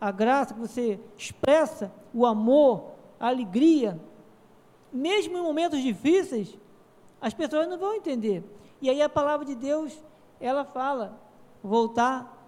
[0.00, 4.00] a graça, que você expressa o amor, a alegria,
[4.92, 6.56] mesmo em momentos difíceis,
[7.20, 8.44] as pessoas não vão entender.
[8.80, 10.00] E aí a palavra de Deus,
[10.40, 11.18] ela fala,
[11.60, 12.40] voltar,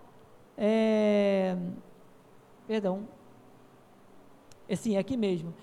[0.56, 1.56] é,
[2.68, 3.08] perdão,
[4.70, 5.54] Assim, aqui mesmo.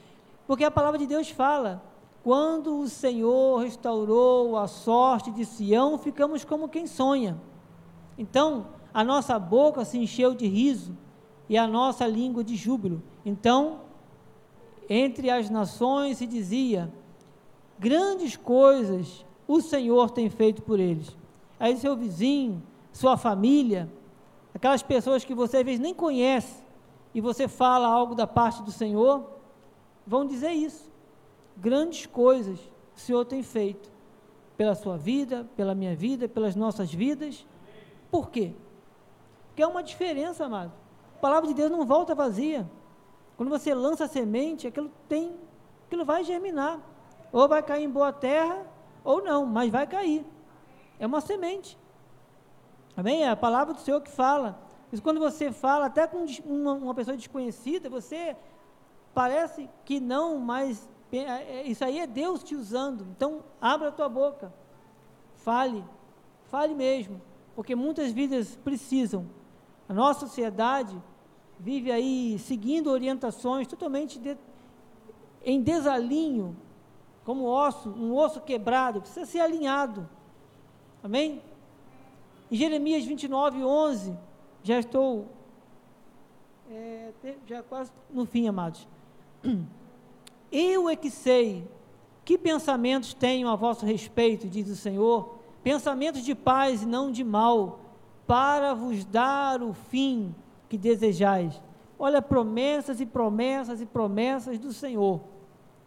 [0.47, 1.83] Porque a palavra de Deus fala:
[2.23, 7.39] quando o Senhor restaurou a sorte de Sião, ficamos como quem sonha.
[8.17, 10.95] Então, a nossa boca se encheu de riso
[11.49, 13.01] e a nossa língua de júbilo.
[13.25, 13.81] Então,
[14.89, 16.91] entre as nações se dizia:
[17.79, 21.15] grandes coisas o Senhor tem feito por eles.
[21.59, 22.61] Aí seu vizinho,
[22.93, 23.89] sua família,
[24.53, 26.60] aquelas pessoas que você às vezes nem conhece,
[27.13, 29.29] e você fala algo da parte do Senhor,
[30.05, 30.89] vão dizer isso.
[31.57, 32.59] Grandes coisas
[32.95, 33.91] o Senhor tem feito
[34.57, 37.45] pela sua vida, pela minha vida, pelas nossas vidas.
[38.09, 38.53] Por quê?
[39.47, 40.71] Porque é uma diferença, amado.
[41.15, 42.69] A palavra de Deus não volta vazia.
[43.37, 45.35] Quando você lança a semente, aquilo tem,
[45.87, 46.79] aquilo vai germinar.
[47.31, 48.65] Ou vai cair em boa terra,
[49.03, 50.25] ou não, mas vai cair.
[50.99, 51.77] É uma semente.
[52.95, 53.23] Amém?
[53.23, 54.59] É a palavra do Senhor que fala.
[54.91, 58.35] Mas quando você fala até com uma, uma pessoa desconhecida, você
[59.13, 63.07] parece que não, mas é, é, isso aí é Deus te usando.
[63.15, 64.53] Então, abra a tua boca.
[65.35, 65.83] Fale.
[66.45, 67.21] Fale mesmo.
[67.55, 69.25] Porque muitas vidas precisam.
[69.87, 71.01] A nossa sociedade
[71.59, 74.37] vive aí seguindo orientações totalmente de,
[75.45, 76.55] em desalinho,
[77.23, 80.09] como osso, um osso quebrado, precisa ser alinhado.
[81.03, 81.41] Amém?
[82.49, 84.17] Em Jeremias 29, 11,
[84.63, 85.27] já estou
[86.71, 87.11] é,
[87.45, 88.87] já quase no fim, amados.
[90.51, 91.67] Eu é que sei
[92.23, 97.23] que pensamentos tenho a vosso respeito, diz o Senhor, pensamentos de paz e não de
[97.23, 97.79] mal,
[98.25, 100.33] para vos dar o fim
[100.69, 101.61] que desejais.
[101.99, 105.21] Olha, promessas e promessas e promessas do Senhor,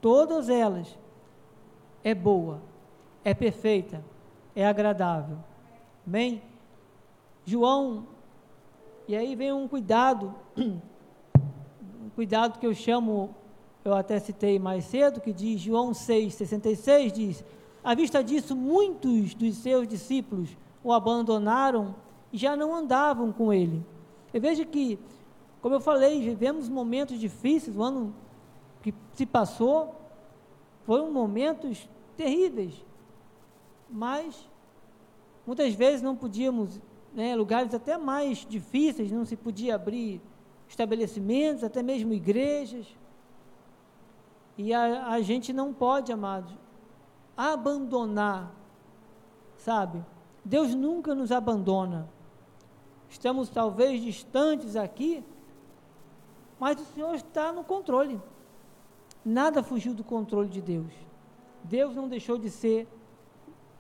[0.00, 0.98] todas elas
[2.02, 2.60] é boa,
[3.24, 4.04] é perfeita,
[4.54, 5.38] é agradável.
[6.06, 6.42] Amém?
[7.46, 8.06] João
[9.06, 13.34] e aí vem um cuidado, um cuidado que eu chamo,
[13.84, 17.44] eu até citei mais cedo, que diz João 6,66, diz,
[17.82, 21.94] à vista disso, muitos dos seus discípulos o abandonaram
[22.32, 23.84] e já não andavam com ele.
[24.32, 24.98] E veja que,
[25.60, 28.14] como eu falei, vivemos momentos difíceis, o ano
[28.82, 29.94] que se passou
[30.84, 32.84] foram momentos terríveis,
[33.90, 34.48] mas
[35.46, 36.80] muitas vezes não podíamos
[37.14, 40.20] né, lugares até mais difíceis, não se podia abrir
[40.68, 42.86] estabelecimentos, até mesmo igrejas.
[44.58, 46.52] E a, a gente não pode, amados,
[47.36, 48.52] abandonar,
[49.56, 50.04] sabe?
[50.44, 52.08] Deus nunca nos abandona.
[53.08, 55.24] Estamos talvez distantes aqui,
[56.58, 58.20] mas o Senhor está no controle.
[59.24, 60.92] Nada fugiu do controle de Deus.
[61.62, 62.88] Deus não deixou de ser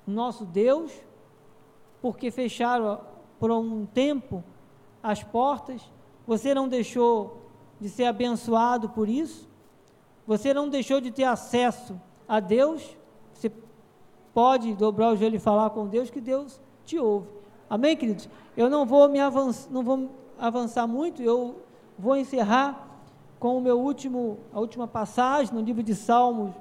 [0.06, 0.92] nosso Deus,
[2.00, 3.00] porque fecharam
[3.44, 4.42] por um tempo
[5.02, 5.82] as portas,
[6.26, 7.42] você não deixou
[7.78, 9.46] de ser abençoado por isso,
[10.26, 12.96] você não deixou de ter acesso a Deus,
[13.34, 13.52] você
[14.32, 17.28] pode dobrar o joelho e falar com Deus que Deus te ouve.
[17.68, 18.30] Amém, queridos?
[18.56, 21.56] Eu não vou me avançar, não vou avançar muito, eu
[21.98, 22.98] vou encerrar
[23.38, 26.54] com o meu último, a última passagem no livro de Salmos,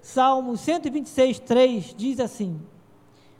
[0.00, 2.60] Salmo 126, 3 diz assim: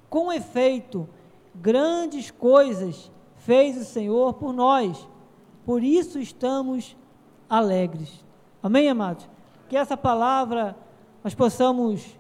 [0.09, 1.09] Com efeito,
[1.55, 5.09] grandes coisas fez o Senhor por nós,
[5.65, 6.97] por isso estamos
[7.49, 8.25] alegres.
[8.63, 9.29] Amém, amados?
[9.69, 10.77] Que essa palavra
[11.23, 12.19] nós possamos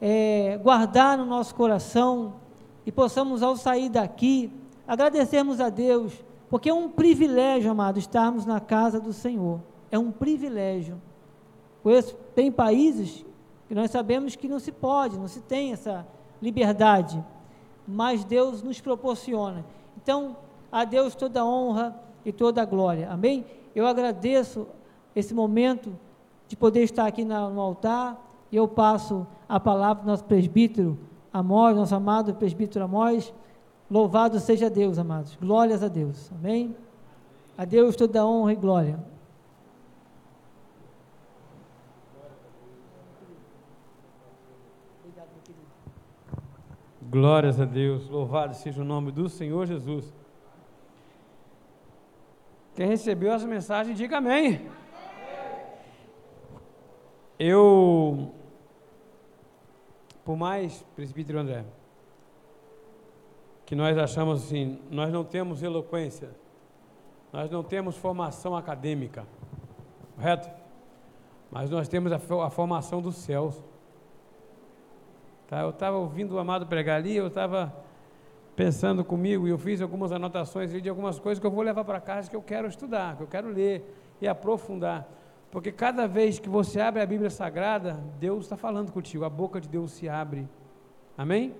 [0.00, 2.34] é, guardar no nosso coração
[2.86, 4.50] e possamos, ao sair daqui,
[4.86, 6.12] agradecermos a Deus,
[6.50, 9.60] porque é um privilégio, amado, estarmos na casa do Senhor.
[9.90, 11.00] É um privilégio.
[11.82, 13.24] Conheço, tem países
[13.68, 16.06] que nós sabemos que não se pode, não se tem essa
[16.40, 17.24] liberdade,
[17.86, 19.64] mas Deus nos proporciona.
[19.96, 20.36] Então,
[20.70, 21.94] a Deus toda a honra
[22.24, 23.08] e toda a glória.
[23.10, 23.44] Amém?
[23.74, 24.66] Eu agradeço
[25.14, 25.96] esse momento
[26.48, 28.20] de poder estar aqui no altar
[28.50, 30.98] e eu passo a palavra para o nosso presbítero
[31.32, 33.32] Amós, nosso amado presbítero Amós.
[33.90, 35.36] Louvado seja Deus, amados.
[35.40, 36.30] Glórias a Deus.
[36.32, 36.74] Amém?
[37.56, 39.13] A Deus toda honra e glória.
[47.14, 48.08] Glórias a Deus.
[48.08, 50.12] Louvado seja o nome do Senhor Jesus.
[52.74, 54.68] Quem recebeu essa mensagem, diga amém.
[57.38, 58.32] Eu
[60.24, 61.64] por mais, presbítero André,
[63.64, 66.30] que nós achamos assim, nós não temos eloquência,
[67.32, 69.24] nós não temos formação acadêmica,
[70.16, 70.50] correto?
[71.48, 73.62] Mas nós temos a, a formação dos céus.
[75.48, 75.60] Tá?
[75.62, 77.74] Eu estava ouvindo o amado pregar ali, eu estava
[78.56, 82.00] pensando comigo e eu fiz algumas anotações de algumas coisas que eu vou levar para
[82.00, 83.84] casa que eu quero estudar, que eu quero ler
[84.20, 85.08] e aprofundar.
[85.50, 89.60] Porque cada vez que você abre a Bíblia Sagrada, Deus está falando contigo, a boca
[89.60, 90.48] de Deus se abre.
[91.16, 91.54] Amém?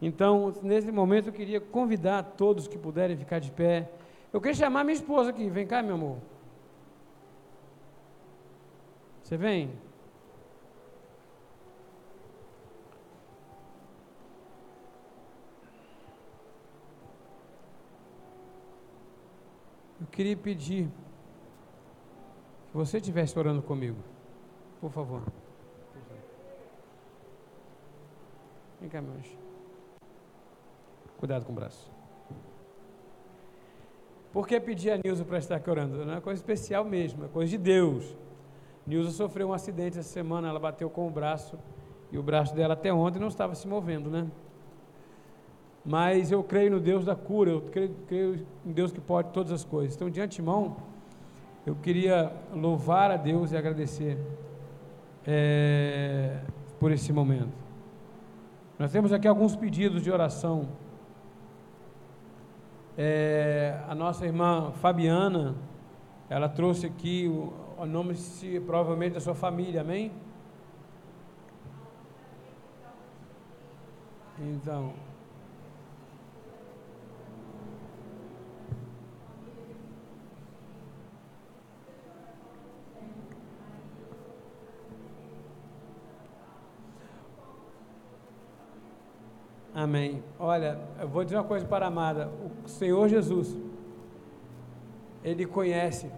[0.00, 3.90] Então, nesse momento, eu queria convidar todos que puderem ficar de pé.
[4.32, 5.50] Eu queria chamar minha esposa aqui.
[5.50, 6.16] Vem cá, meu amor.
[9.22, 9.70] Você vem?
[20.20, 20.86] Queria pedir
[22.70, 23.96] que você estivesse orando comigo,
[24.78, 25.22] por favor.
[28.78, 29.34] Vem cá, meu anjo.
[31.16, 31.90] Cuidado com o braço.
[34.30, 36.04] Por que pedir a Nilza para estar aqui orando?
[36.04, 38.14] Não é uma coisa especial mesmo, é coisa de Deus.
[38.86, 41.58] Nilza sofreu um acidente essa semana, ela bateu com o braço
[42.12, 44.30] e o braço dela até ontem não estava se movendo, né?
[45.84, 49.50] Mas eu creio no Deus da cura, eu creio, creio em Deus que pode todas
[49.50, 49.96] as coisas.
[49.96, 50.76] Então, de antemão,
[51.66, 54.18] eu queria louvar a Deus e agradecer
[55.26, 56.40] é,
[56.78, 57.52] por esse momento.
[58.78, 60.68] Nós temos aqui alguns pedidos de oração.
[62.96, 65.54] É, a nossa irmã Fabiana,
[66.28, 68.14] ela trouxe aqui o, o nome
[68.66, 70.12] provavelmente da sua família, amém?
[74.38, 74.94] Então,
[89.80, 90.22] Amém.
[90.38, 92.30] Olha, eu vou dizer uma coisa para a amada:
[92.66, 93.56] o Senhor Jesus,
[95.24, 96.10] Ele conhece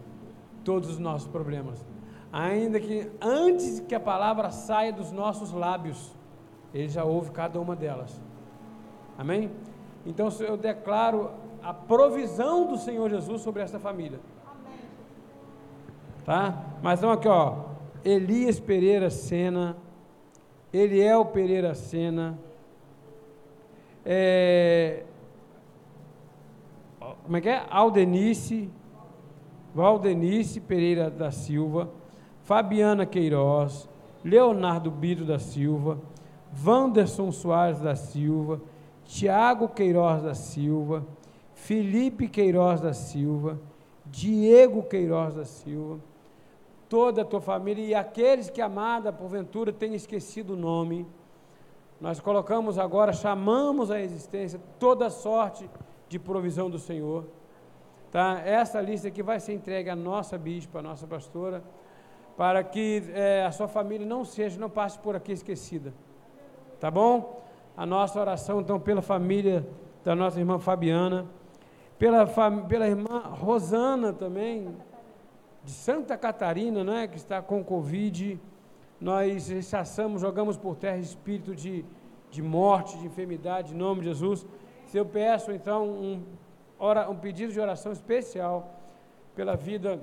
[0.64, 1.86] todos os nossos problemas.
[2.32, 6.12] Ainda que antes que a palavra saia dos nossos lábios,
[6.74, 8.20] Ele já ouve cada uma delas.
[9.16, 9.48] Amém?
[10.04, 11.30] Então eu declaro
[11.62, 14.18] a provisão do Senhor Jesus sobre essa família.
[16.24, 16.64] Tá?
[16.82, 17.58] Mas então aqui, ó.
[18.04, 19.76] Elias Pereira Sena,
[20.72, 22.36] Eliel Pereira Sena,
[24.04, 25.04] é,
[27.24, 27.64] como é que é?
[27.70, 28.70] Aldenice,
[29.74, 31.90] Valdenice Pereira da Silva,
[32.42, 33.88] Fabiana Queiroz,
[34.24, 35.98] Leonardo Bito da Silva,
[36.64, 38.60] Wanderson Soares da Silva,
[39.04, 41.06] Tiago Queiroz da Silva,
[41.54, 43.60] Felipe Queiroz da Silva,
[44.06, 46.00] Diego Queiroz da Silva,
[46.88, 51.06] toda a tua família e aqueles que, amada, porventura, tenham esquecido o nome,
[52.02, 55.70] nós colocamos agora, chamamos a existência toda sorte
[56.08, 57.28] de provisão do Senhor.
[58.10, 58.42] Tá?
[58.44, 61.62] Essa lista aqui vai ser entregue à nossa bispa, à nossa pastora,
[62.36, 65.94] para que é, a sua família não seja, não passe por aqui esquecida.
[66.80, 67.40] Tá bom?
[67.76, 69.64] A nossa oração, então, pela família
[70.04, 71.24] da nossa irmã Fabiana,
[72.00, 72.26] pela,
[72.66, 74.74] pela irmã Rosana também,
[75.62, 78.40] de Santa Catarina, né, que está com Covid
[79.02, 81.84] nós rechaçamos, jogamos por terra espírito de,
[82.30, 84.46] de morte, de enfermidade, em nome de Jesus.
[84.86, 86.22] Se eu peço então um,
[87.10, 88.78] um pedido de oração especial
[89.34, 90.00] pela vida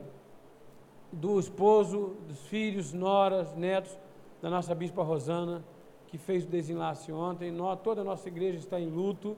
[1.13, 3.97] do esposo, dos filhos, noras, netos,
[4.41, 5.63] da nossa bispa Rosana,
[6.07, 7.51] que fez o desenlace ontem.
[7.51, 9.37] Nós, toda a nossa igreja está em luto,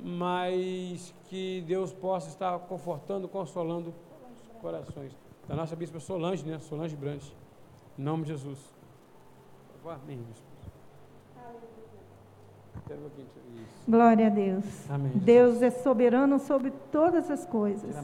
[0.00, 3.92] mas que Deus possa estar confortando, consolando
[4.60, 5.10] corações.
[5.48, 6.60] Da nossa bispa Solange, né?
[6.60, 7.34] Solange Brandt.
[7.98, 8.75] Em nome de Jesus.
[9.88, 10.24] Amém.
[13.88, 14.64] Glória a Deus.
[14.90, 15.12] Amém.
[15.14, 17.94] Deus é soberano sobre todas as coisas.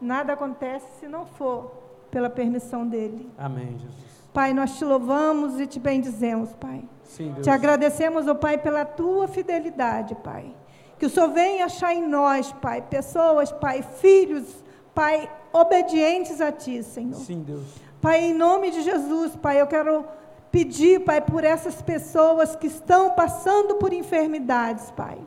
[0.00, 1.70] Nada acontece se não for
[2.10, 3.30] pela permissão dele.
[3.38, 4.06] Amém, Jesus.
[4.32, 6.84] Pai, nós te louvamos e te bendizemos, Pai.
[7.04, 7.44] Sim, Deus.
[7.44, 10.54] Te agradecemos, ó Pai, pela tua fidelidade, Pai.
[10.98, 14.62] Que o Senhor venha achar em nós, Pai, pessoas, Pai, filhos,
[14.94, 17.14] Pai, obedientes a Ti, Senhor.
[17.14, 17.64] Sim, Deus.
[18.00, 20.04] Pai, em nome de Jesus, Pai, eu quero
[20.50, 25.18] pedir, Pai, por essas pessoas que estão passando por enfermidades, Pai.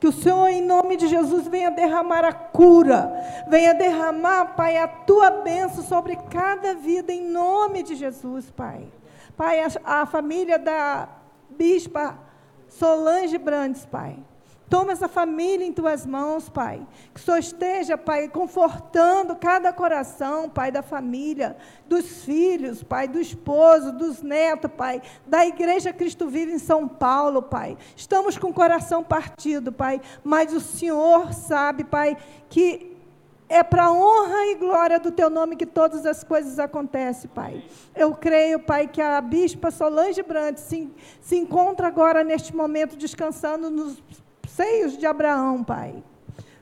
[0.00, 3.12] Que o Senhor, em nome de Jesus, venha derramar a cura,
[3.48, 8.88] venha derramar, Pai, a tua bênção sobre cada vida, em nome de Jesus, Pai.
[9.36, 11.08] Pai, a, a família da
[11.50, 12.18] bispa
[12.68, 14.18] Solange Brandes, Pai.
[14.68, 16.86] Toma essa família em tuas mãos, Pai.
[17.12, 21.56] Que Senhor esteja, Pai, confortando cada coração, Pai, da família,
[21.86, 27.42] dos filhos, Pai, do esposo, dos netos, Pai, da Igreja Cristo Vive em São Paulo,
[27.42, 27.76] Pai.
[27.94, 32.16] Estamos com o coração partido, Pai, mas o Senhor sabe, Pai,
[32.48, 32.92] que
[33.52, 37.62] é para honra e glória do teu nome que todas as coisas acontecem, Pai.
[37.94, 40.90] Eu creio, Pai, que a bispa Solange Brandt se,
[41.20, 44.02] se encontra agora neste momento descansando nos
[44.56, 46.02] seios de Abraão, Pai.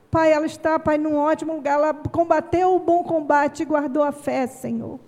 [0.09, 1.75] Pai, ela está, Pai, num ótimo lugar.
[1.75, 4.99] Ela combateu o bom combate e guardou a fé, Senhor.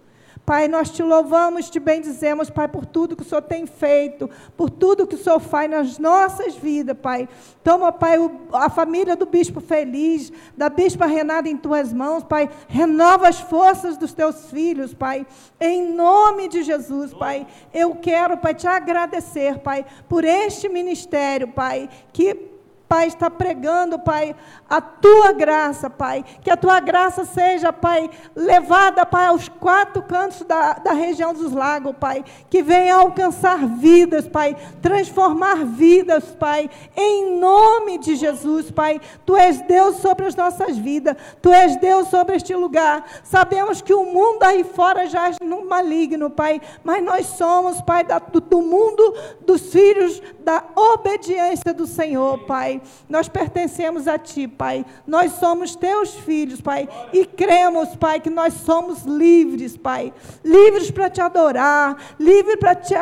[0.45, 4.69] Pai, nós te louvamos, te bendizemos, Pai, por tudo que o Senhor tem feito, por
[4.69, 7.29] tudo que o Senhor faz nas nossas vidas, Pai.
[7.63, 8.17] Toma, Pai,
[8.51, 12.49] a família do bispo feliz, da bispa Renata em tuas mãos, Pai.
[12.67, 15.25] Renova as forças dos teus filhos, Pai.
[15.61, 17.47] Em nome de Jesus, Pai.
[17.73, 22.52] Eu quero, Pai, te agradecer, Pai, por este ministério, Pai, que
[22.93, 24.35] Pai, está pregando, Pai,
[24.69, 26.23] a tua graça, Pai.
[26.43, 31.53] Que a tua graça seja, Pai, levada, Pai, aos quatro cantos da, da região dos
[31.53, 32.23] lagos, Pai.
[32.51, 34.55] Que venha alcançar vidas, Pai.
[34.79, 36.69] Transformar vidas, Pai.
[36.95, 39.01] Em nome de Jesus, Pai.
[39.25, 41.17] Tu és Deus sobre as nossas vidas.
[41.41, 43.03] Tu és Deus sobre este lugar.
[43.23, 46.61] Sabemos que o mundo aí fora já é no maligno, Pai.
[46.83, 52.82] Mas nós somos, Pai, da, do, do mundo dos filhos da obediência do Senhor, Pai.
[53.09, 54.85] Nós pertencemos a Ti, Pai.
[55.05, 56.87] Nós somos Teus filhos, Pai.
[57.11, 60.13] E cremos, Pai, que nós somos livres, Pai.
[60.43, 62.95] Livres para Te adorar, livres para Te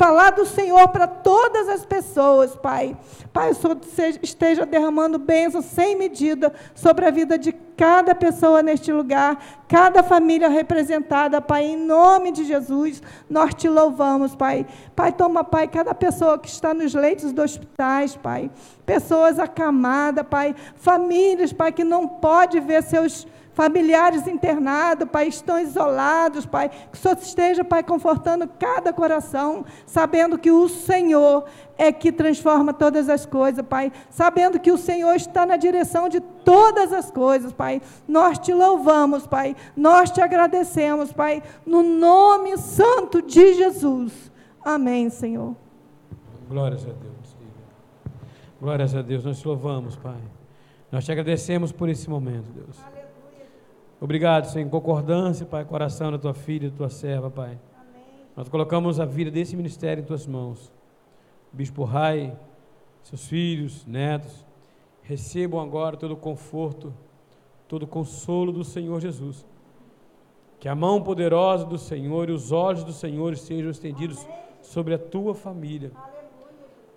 [0.00, 2.96] falar do Senhor para todas as pessoas, Pai.
[3.34, 3.78] Pai, o Senhor
[4.22, 10.48] esteja derramando bênçãos sem medida sobre a vida de cada pessoa neste lugar, cada família
[10.48, 14.66] representada, Pai, em nome de Jesus, nós te louvamos, Pai.
[14.96, 18.50] Pai, toma, Pai, cada pessoa que está nos leitos dos hospitais, Pai,
[18.86, 23.26] pessoas acamadas, Pai, famílias, Pai, que não pode ver seus
[23.60, 26.70] familiares internados, Pai, estão isolados, Pai.
[26.70, 31.44] Que o Senhor esteja, Pai, confortando cada coração, sabendo que o Senhor
[31.76, 33.92] é que transforma todas as coisas, Pai.
[34.08, 37.82] Sabendo que o Senhor está na direção de todas as coisas, Pai.
[38.08, 39.54] Nós te louvamos, Pai.
[39.76, 44.32] Nós te agradecemos, Pai, no nome santo de Jesus.
[44.64, 45.54] Amém, Senhor.
[46.48, 47.36] Glórias a Deus.
[48.58, 49.22] Glórias a Deus.
[49.22, 50.22] Nós te louvamos, Pai.
[50.90, 52.78] Nós te agradecemos por esse momento, Deus.
[52.82, 52.99] Aleluia.
[54.00, 57.58] Obrigado, Senhor, em concordância, Pai, coração da tua filha, da tua serva, Pai.
[57.76, 58.02] Amém.
[58.34, 60.72] Nós colocamos a vida desse ministério em tuas mãos.
[61.52, 62.34] Bispo Rai,
[63.02, 64.46] seus filhos, netos,
[65.02, 66.94] recebam agora todo o conforto,
[67.68, 69.46] todo o consolo do Senhor Jesus.
[70.58, 74.26] Que a mão poderosa do Senhor e os olhos do Senhor sejam estendidos
[74.62, 75.92] sobre a tua família.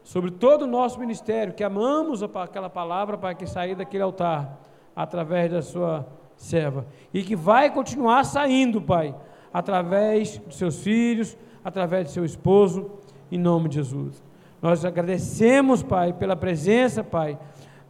[0.03, 4.57] Sobre todo o nosso ministério, que amamos aquela palavra para que sair daquele altar
[4.95, 6.07] através da sua
[6.43, 9.15] serva, e que vai continuar saindo, Pai,
[9.53, 12.91] através dos seus filhos, através do seu esposo,
[13.31, 14.21] em nome de Jesus.
[14.61, 17.37] Nós agradecemos, Pai, pela presença, Pai,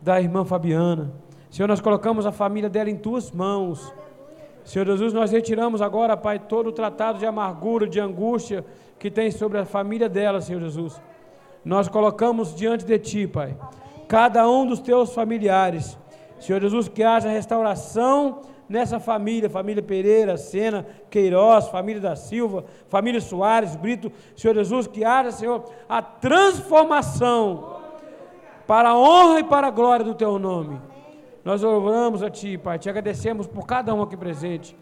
[0.02, 1.12] da irmã Fabiana.
[1.50, 3.94] Senhor, nós colocamos a família dela em tuas mãos.
[4.64, 8.66] Senhor Jesus, nós retiramos agora, Pai, todo o tratado de amargura, de angústia
[8.98, 11.02] que tem sobre a família dela, Senhor Jesus.
[11.66, 13.58] Nós colocamos diante de Ti, Pai,
[14.08, 15.98] cada um dos teus familiares
[16.44, 23.22] Senhor Jesus, que haja restauração nessa família, família Pereira, Sena, Queiroz, família da Silva, família
[23.22, 27.78] Soares, Brito, Senhor Jesus, que haja, Senhor, a transformação
[28.68, 30.82] para a honra e para a glória do Teu nome.
[31.46, 34.76] Nós louvamos a Ti, Pai, te agradecemos por cada um aqui presente.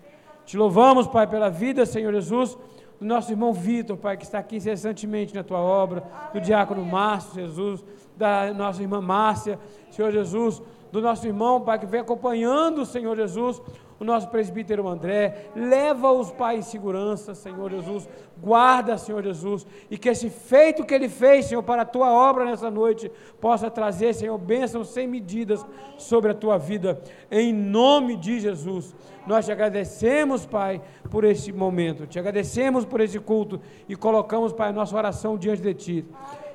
[0.46, 2.58] Te louvamos, Pai, pela vida, Senhor Jesus,
[3.00, 6.04] do nosso irmão Vitor, Pai, que está aqui incessantemente na tua obra,
[6.34, 7.86] do diácono Márcio, Jesus,
[8.18, 9.60] da nossa irmã Márcia,
[9.92, 13.62] Senhor Jesus, do nosso irmão, Pai, que vem acompanhando, Senhor Jesus,
[14.02, 18.10] o nosso presbítero André, leva-os, Pai, em segurança, Senhor Jesus,
[18.42, 22.44] guarda, Senhor Jesus, e que esse feito que ele fez, Senhor, para a tua obra
[22.44, 25.64] nessa noite, possa trazer, Senhor, bênçãos sem medidas
[26.00, 28.96] sobre a tua vida, em nome de Jesus.
[29.28, 30.82] Nós te agradecemos, Pai,
[31.12, 35.74] por esse momento, te agradecemos por esse culto e colocamos, Pai, nossa oração diante de
[35.76, 36.06] Ti.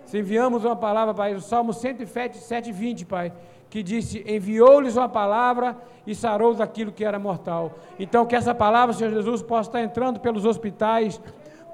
[0.04, 3.32] Se enviamos uma palavra, Pai, o Salmo 107, 20, Pai
[3.76, 7.74] que disse: enviou-lhes uma palavra e sarou daquilo que era mortal.
[7.98, 11.20] Então, que essa palavra, Senhor Jesus, possa estar entrando pelos hospitais,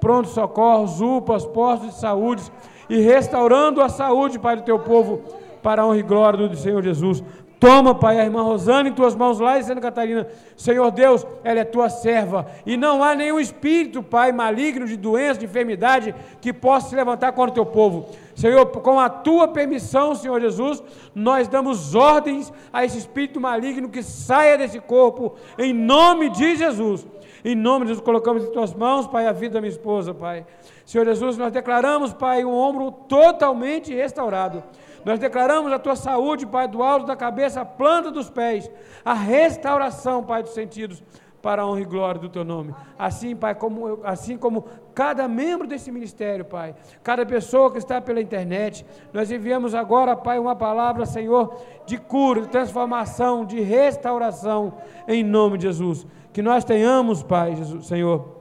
[0.01, 2.43] pronto socorros, UPAs, postos de saúde
[2.89, 5.21] e restaurando a saúde para o teu povo,
[5.61, 7.23] para a honra e glória do Senhor Jesus.
[7.63, 10.27] Toma, Pai, a irmã Rosana em tuas mãos lá em Santa Catarina.
[10.57, 12.45] Senhor Deus, ela é tua serva.
[12.65, 17.31] E não há nenhum espírito, Pai, maligno de doença, de enfermidade, que possa se levantar
[17.31, 18.09] contra o teu povo.
[18.35, 20.83] Senhor, com a tua permissão, Senhor Jesus,
[21.15, 27.07] nós damos ordens a esse espírito maligno que saia desse corpo, em nome de Jesus.
[27.45, 30.45] Em nome de Jesus, colocamos em tuas mãos, Pai, a vida da minha esposa, Pai.
[30.85, 34.61] Senhor Jesus, nós declaramos, Pai, um ombro totalmente restaurado.
[35.05, 38.69] Nós declaramos a tua saúde, Pai, do alto da cabeça, a planta dos pés,
[39.03, 41.03] a restauração, Pai, dos sentidos,
[41.41, 42.73] para a honra e glória do teu nome.
[42.97, 44.63] Assim, Pai, como, assim como
[44.95, 46.73] cada membro desse ministério, Pai,
[47.03, 51.53] cada pessoa que está pela internet, nós enviamos agora, Pai, uma palavra, Senhor,
[51.85, 54.75] de cura, de transformação, de restauração,
[55.05, 56.07] em nome de Jesus.
[56.31, 58.32] Que nós tenhamos, Pai, Jesus, Senhor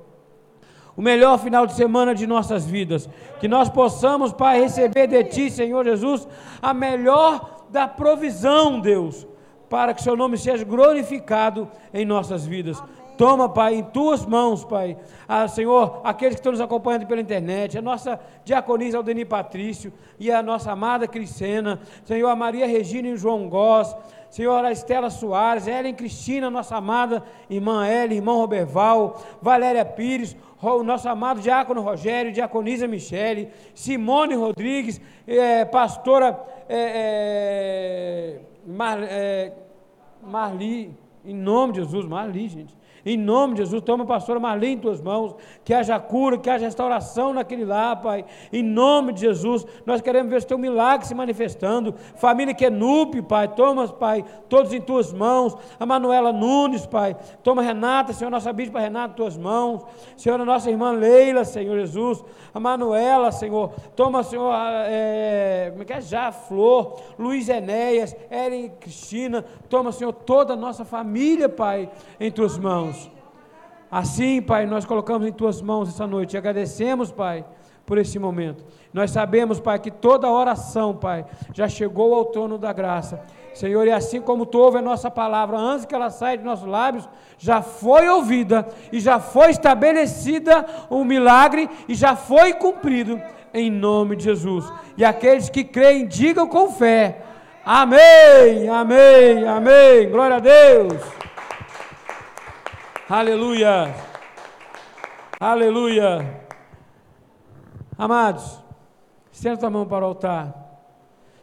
[0.97, 3.09] o melhor final de semana de nossas vidas.
[3.41, 6.27] Que nós possamos, Pai, receber de Ti, Senhor Jesus,
[6.61, 9.27] a melhor da provisão, Deus,
[9.69, 12.79] para que Seu nome seja glorificado em nossas vidas.
[12.79, 13.03] Amém.
[13.17, 14.97] Toma, Pai, em tuas mãos, Pai.
[15.29, 20.31] Ah, Senhor, aqueles que estão nos acompanhando pela internet, a nossa diaconisa Aldeni Patrício e
[20.31, 23.95] a nossa amada Criscena, Senhor, a Maria Regina e o João Góes,
[24.31, 30.83] Senhor, a Estela Soares, Ellen Cristina, nossa amada irmã Ellen, irmão Roberval, Valéria Pires, o
[30.83, 36.39] nosso amado diácono Rogério, diaconisa Michele, Simone Rodrigues, é, pastora
[36.69, 38.99] é, é, Mar,
[40.23, 42.77] Marli, em nome de Jesus, Marli, gente.
[43.05, 45.35] Em nome de Jesus, toma a pastora Marlene em tuas mãos,
[45.65, 48.25] que haja cura, que haja restauração naquele lá, Pai.
[48.53, 51.95] Em nome de Jesus, nós queremos ver o teu milagre se manifestando.
[52.17, 55.57] Família que é Nupe, Pai, toma, Pai, todos em tuas mãos.
[55.81, 57.17] A Manuela Nunes, Pai.
[57.43, 59.83] Toma Renata, Senhor, nossa bispa Renata, em tuas mãos.
[60.17, 62.25] Senhor, a nossa irmã Leila, Senhor Jesus.
[62.55, 63.73] A Manuela, Senhor.
[63.97, 64.53] Toma, Senhor,
[64.87, 66.01] é, como é que é?
[66.01, 69.45] Já, Flor, Luiz Enéas, Eren Cristina.
[69.69, 71.91] Toma, Senhor, toda a nossa família, Pai,
[72.21, 72.92] em tuas mãos.
[73.93, 77.45] Assim, Pai, nós colocamos em tuas mãos essa noite e agradecemos, Pai,
[77.85, 78.65] por esse momento.
[78.91, 83.21] Nós sabemos, Pai, que toda oração, Pai, já chegou ao trono da graça.
[83.53, 86.67] Senhor, e assim como tu ouve a nossa palavra, antes que ela saia de nossos
[86.67, 93.21] lábios, já foi ouvida e já foi estabelecida um milagre e já foi cumprido
[93.53, 94.73] em nome de Jesus.
[94.97, 97.19] E aqueles que creem, digam com fé:
[97.63, 100.09] Amém, amém, amém.
[100.09, 101.22] Glória a Deus.
[103.13, 103.95] Aleluia.
[105.39, 106.47] Aleluia.
[107.99, 108.59] Amados,
[109.31, 110.55] senta a mão para o altar.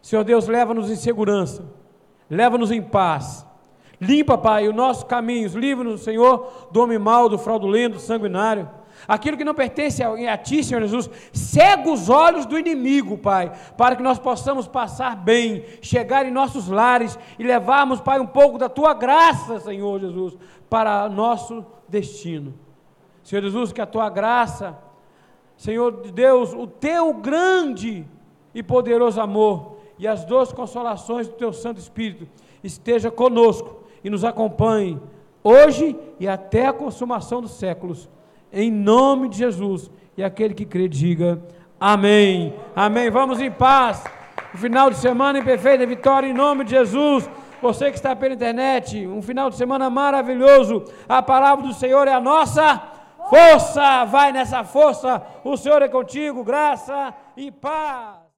[0.02, 1.64] Senhor Deus, leva-nos em segurança.
[2.28, 3.46] Leva-nos em paz.
[4.02, 5.54] Limpa, Pai, os nossos caminhos.
[5.54, 8.68] Livra-nos, Senhor, do homem mau, do fraudulento, do sanguinário.
[9.08, 11.08] Aquilo que não pertence a Ti, Senhor Jesus.
[11.32, 16.68] Cega os olhos do inimigo, Pai, para que nós possamos passar bem, chegar em nossos
[16.68, 20.36] lares e levarmos, Pai, um pouco da Tua graça, Senhor Jesus,
[20.70, 22.54] para nosso destino.
[23.24, 24.78] Senhor Jesus, que a tua graça,
[25.58, 28.06] Senhor de Deus, o teu grande
[28.54, 32.28] e poderoso amor e as duas consolações do teu Santo Espírito
[32.64, 35.00] esteja conosco e nos acompanhe
[35.44, 38.10] hoje e até a consumação dos séculos.
[38.52, 39.92] Em nome de Jesus.
[40.18, 41.42] E aquele que crê, diga
[41.80, 42.54] amém.
[42.76, 43.10] Amém.
[43.10, 44.04] Vamos em paz.
[44.56, 47.30] Final de semana em perfeita vitória em nome de Jesus.
[47.62, 50.86] Você que está pela internet, um final de semana maravilhoso.
[51.08, 52.82] A palavra do Senhor é a nossa
[53.30, 54.06] força.
[54.06, 55.22] Vai nessa força.
[55.44, 56.44] O Senhor é contigo.
[56.44, 58.19] Graça e paz.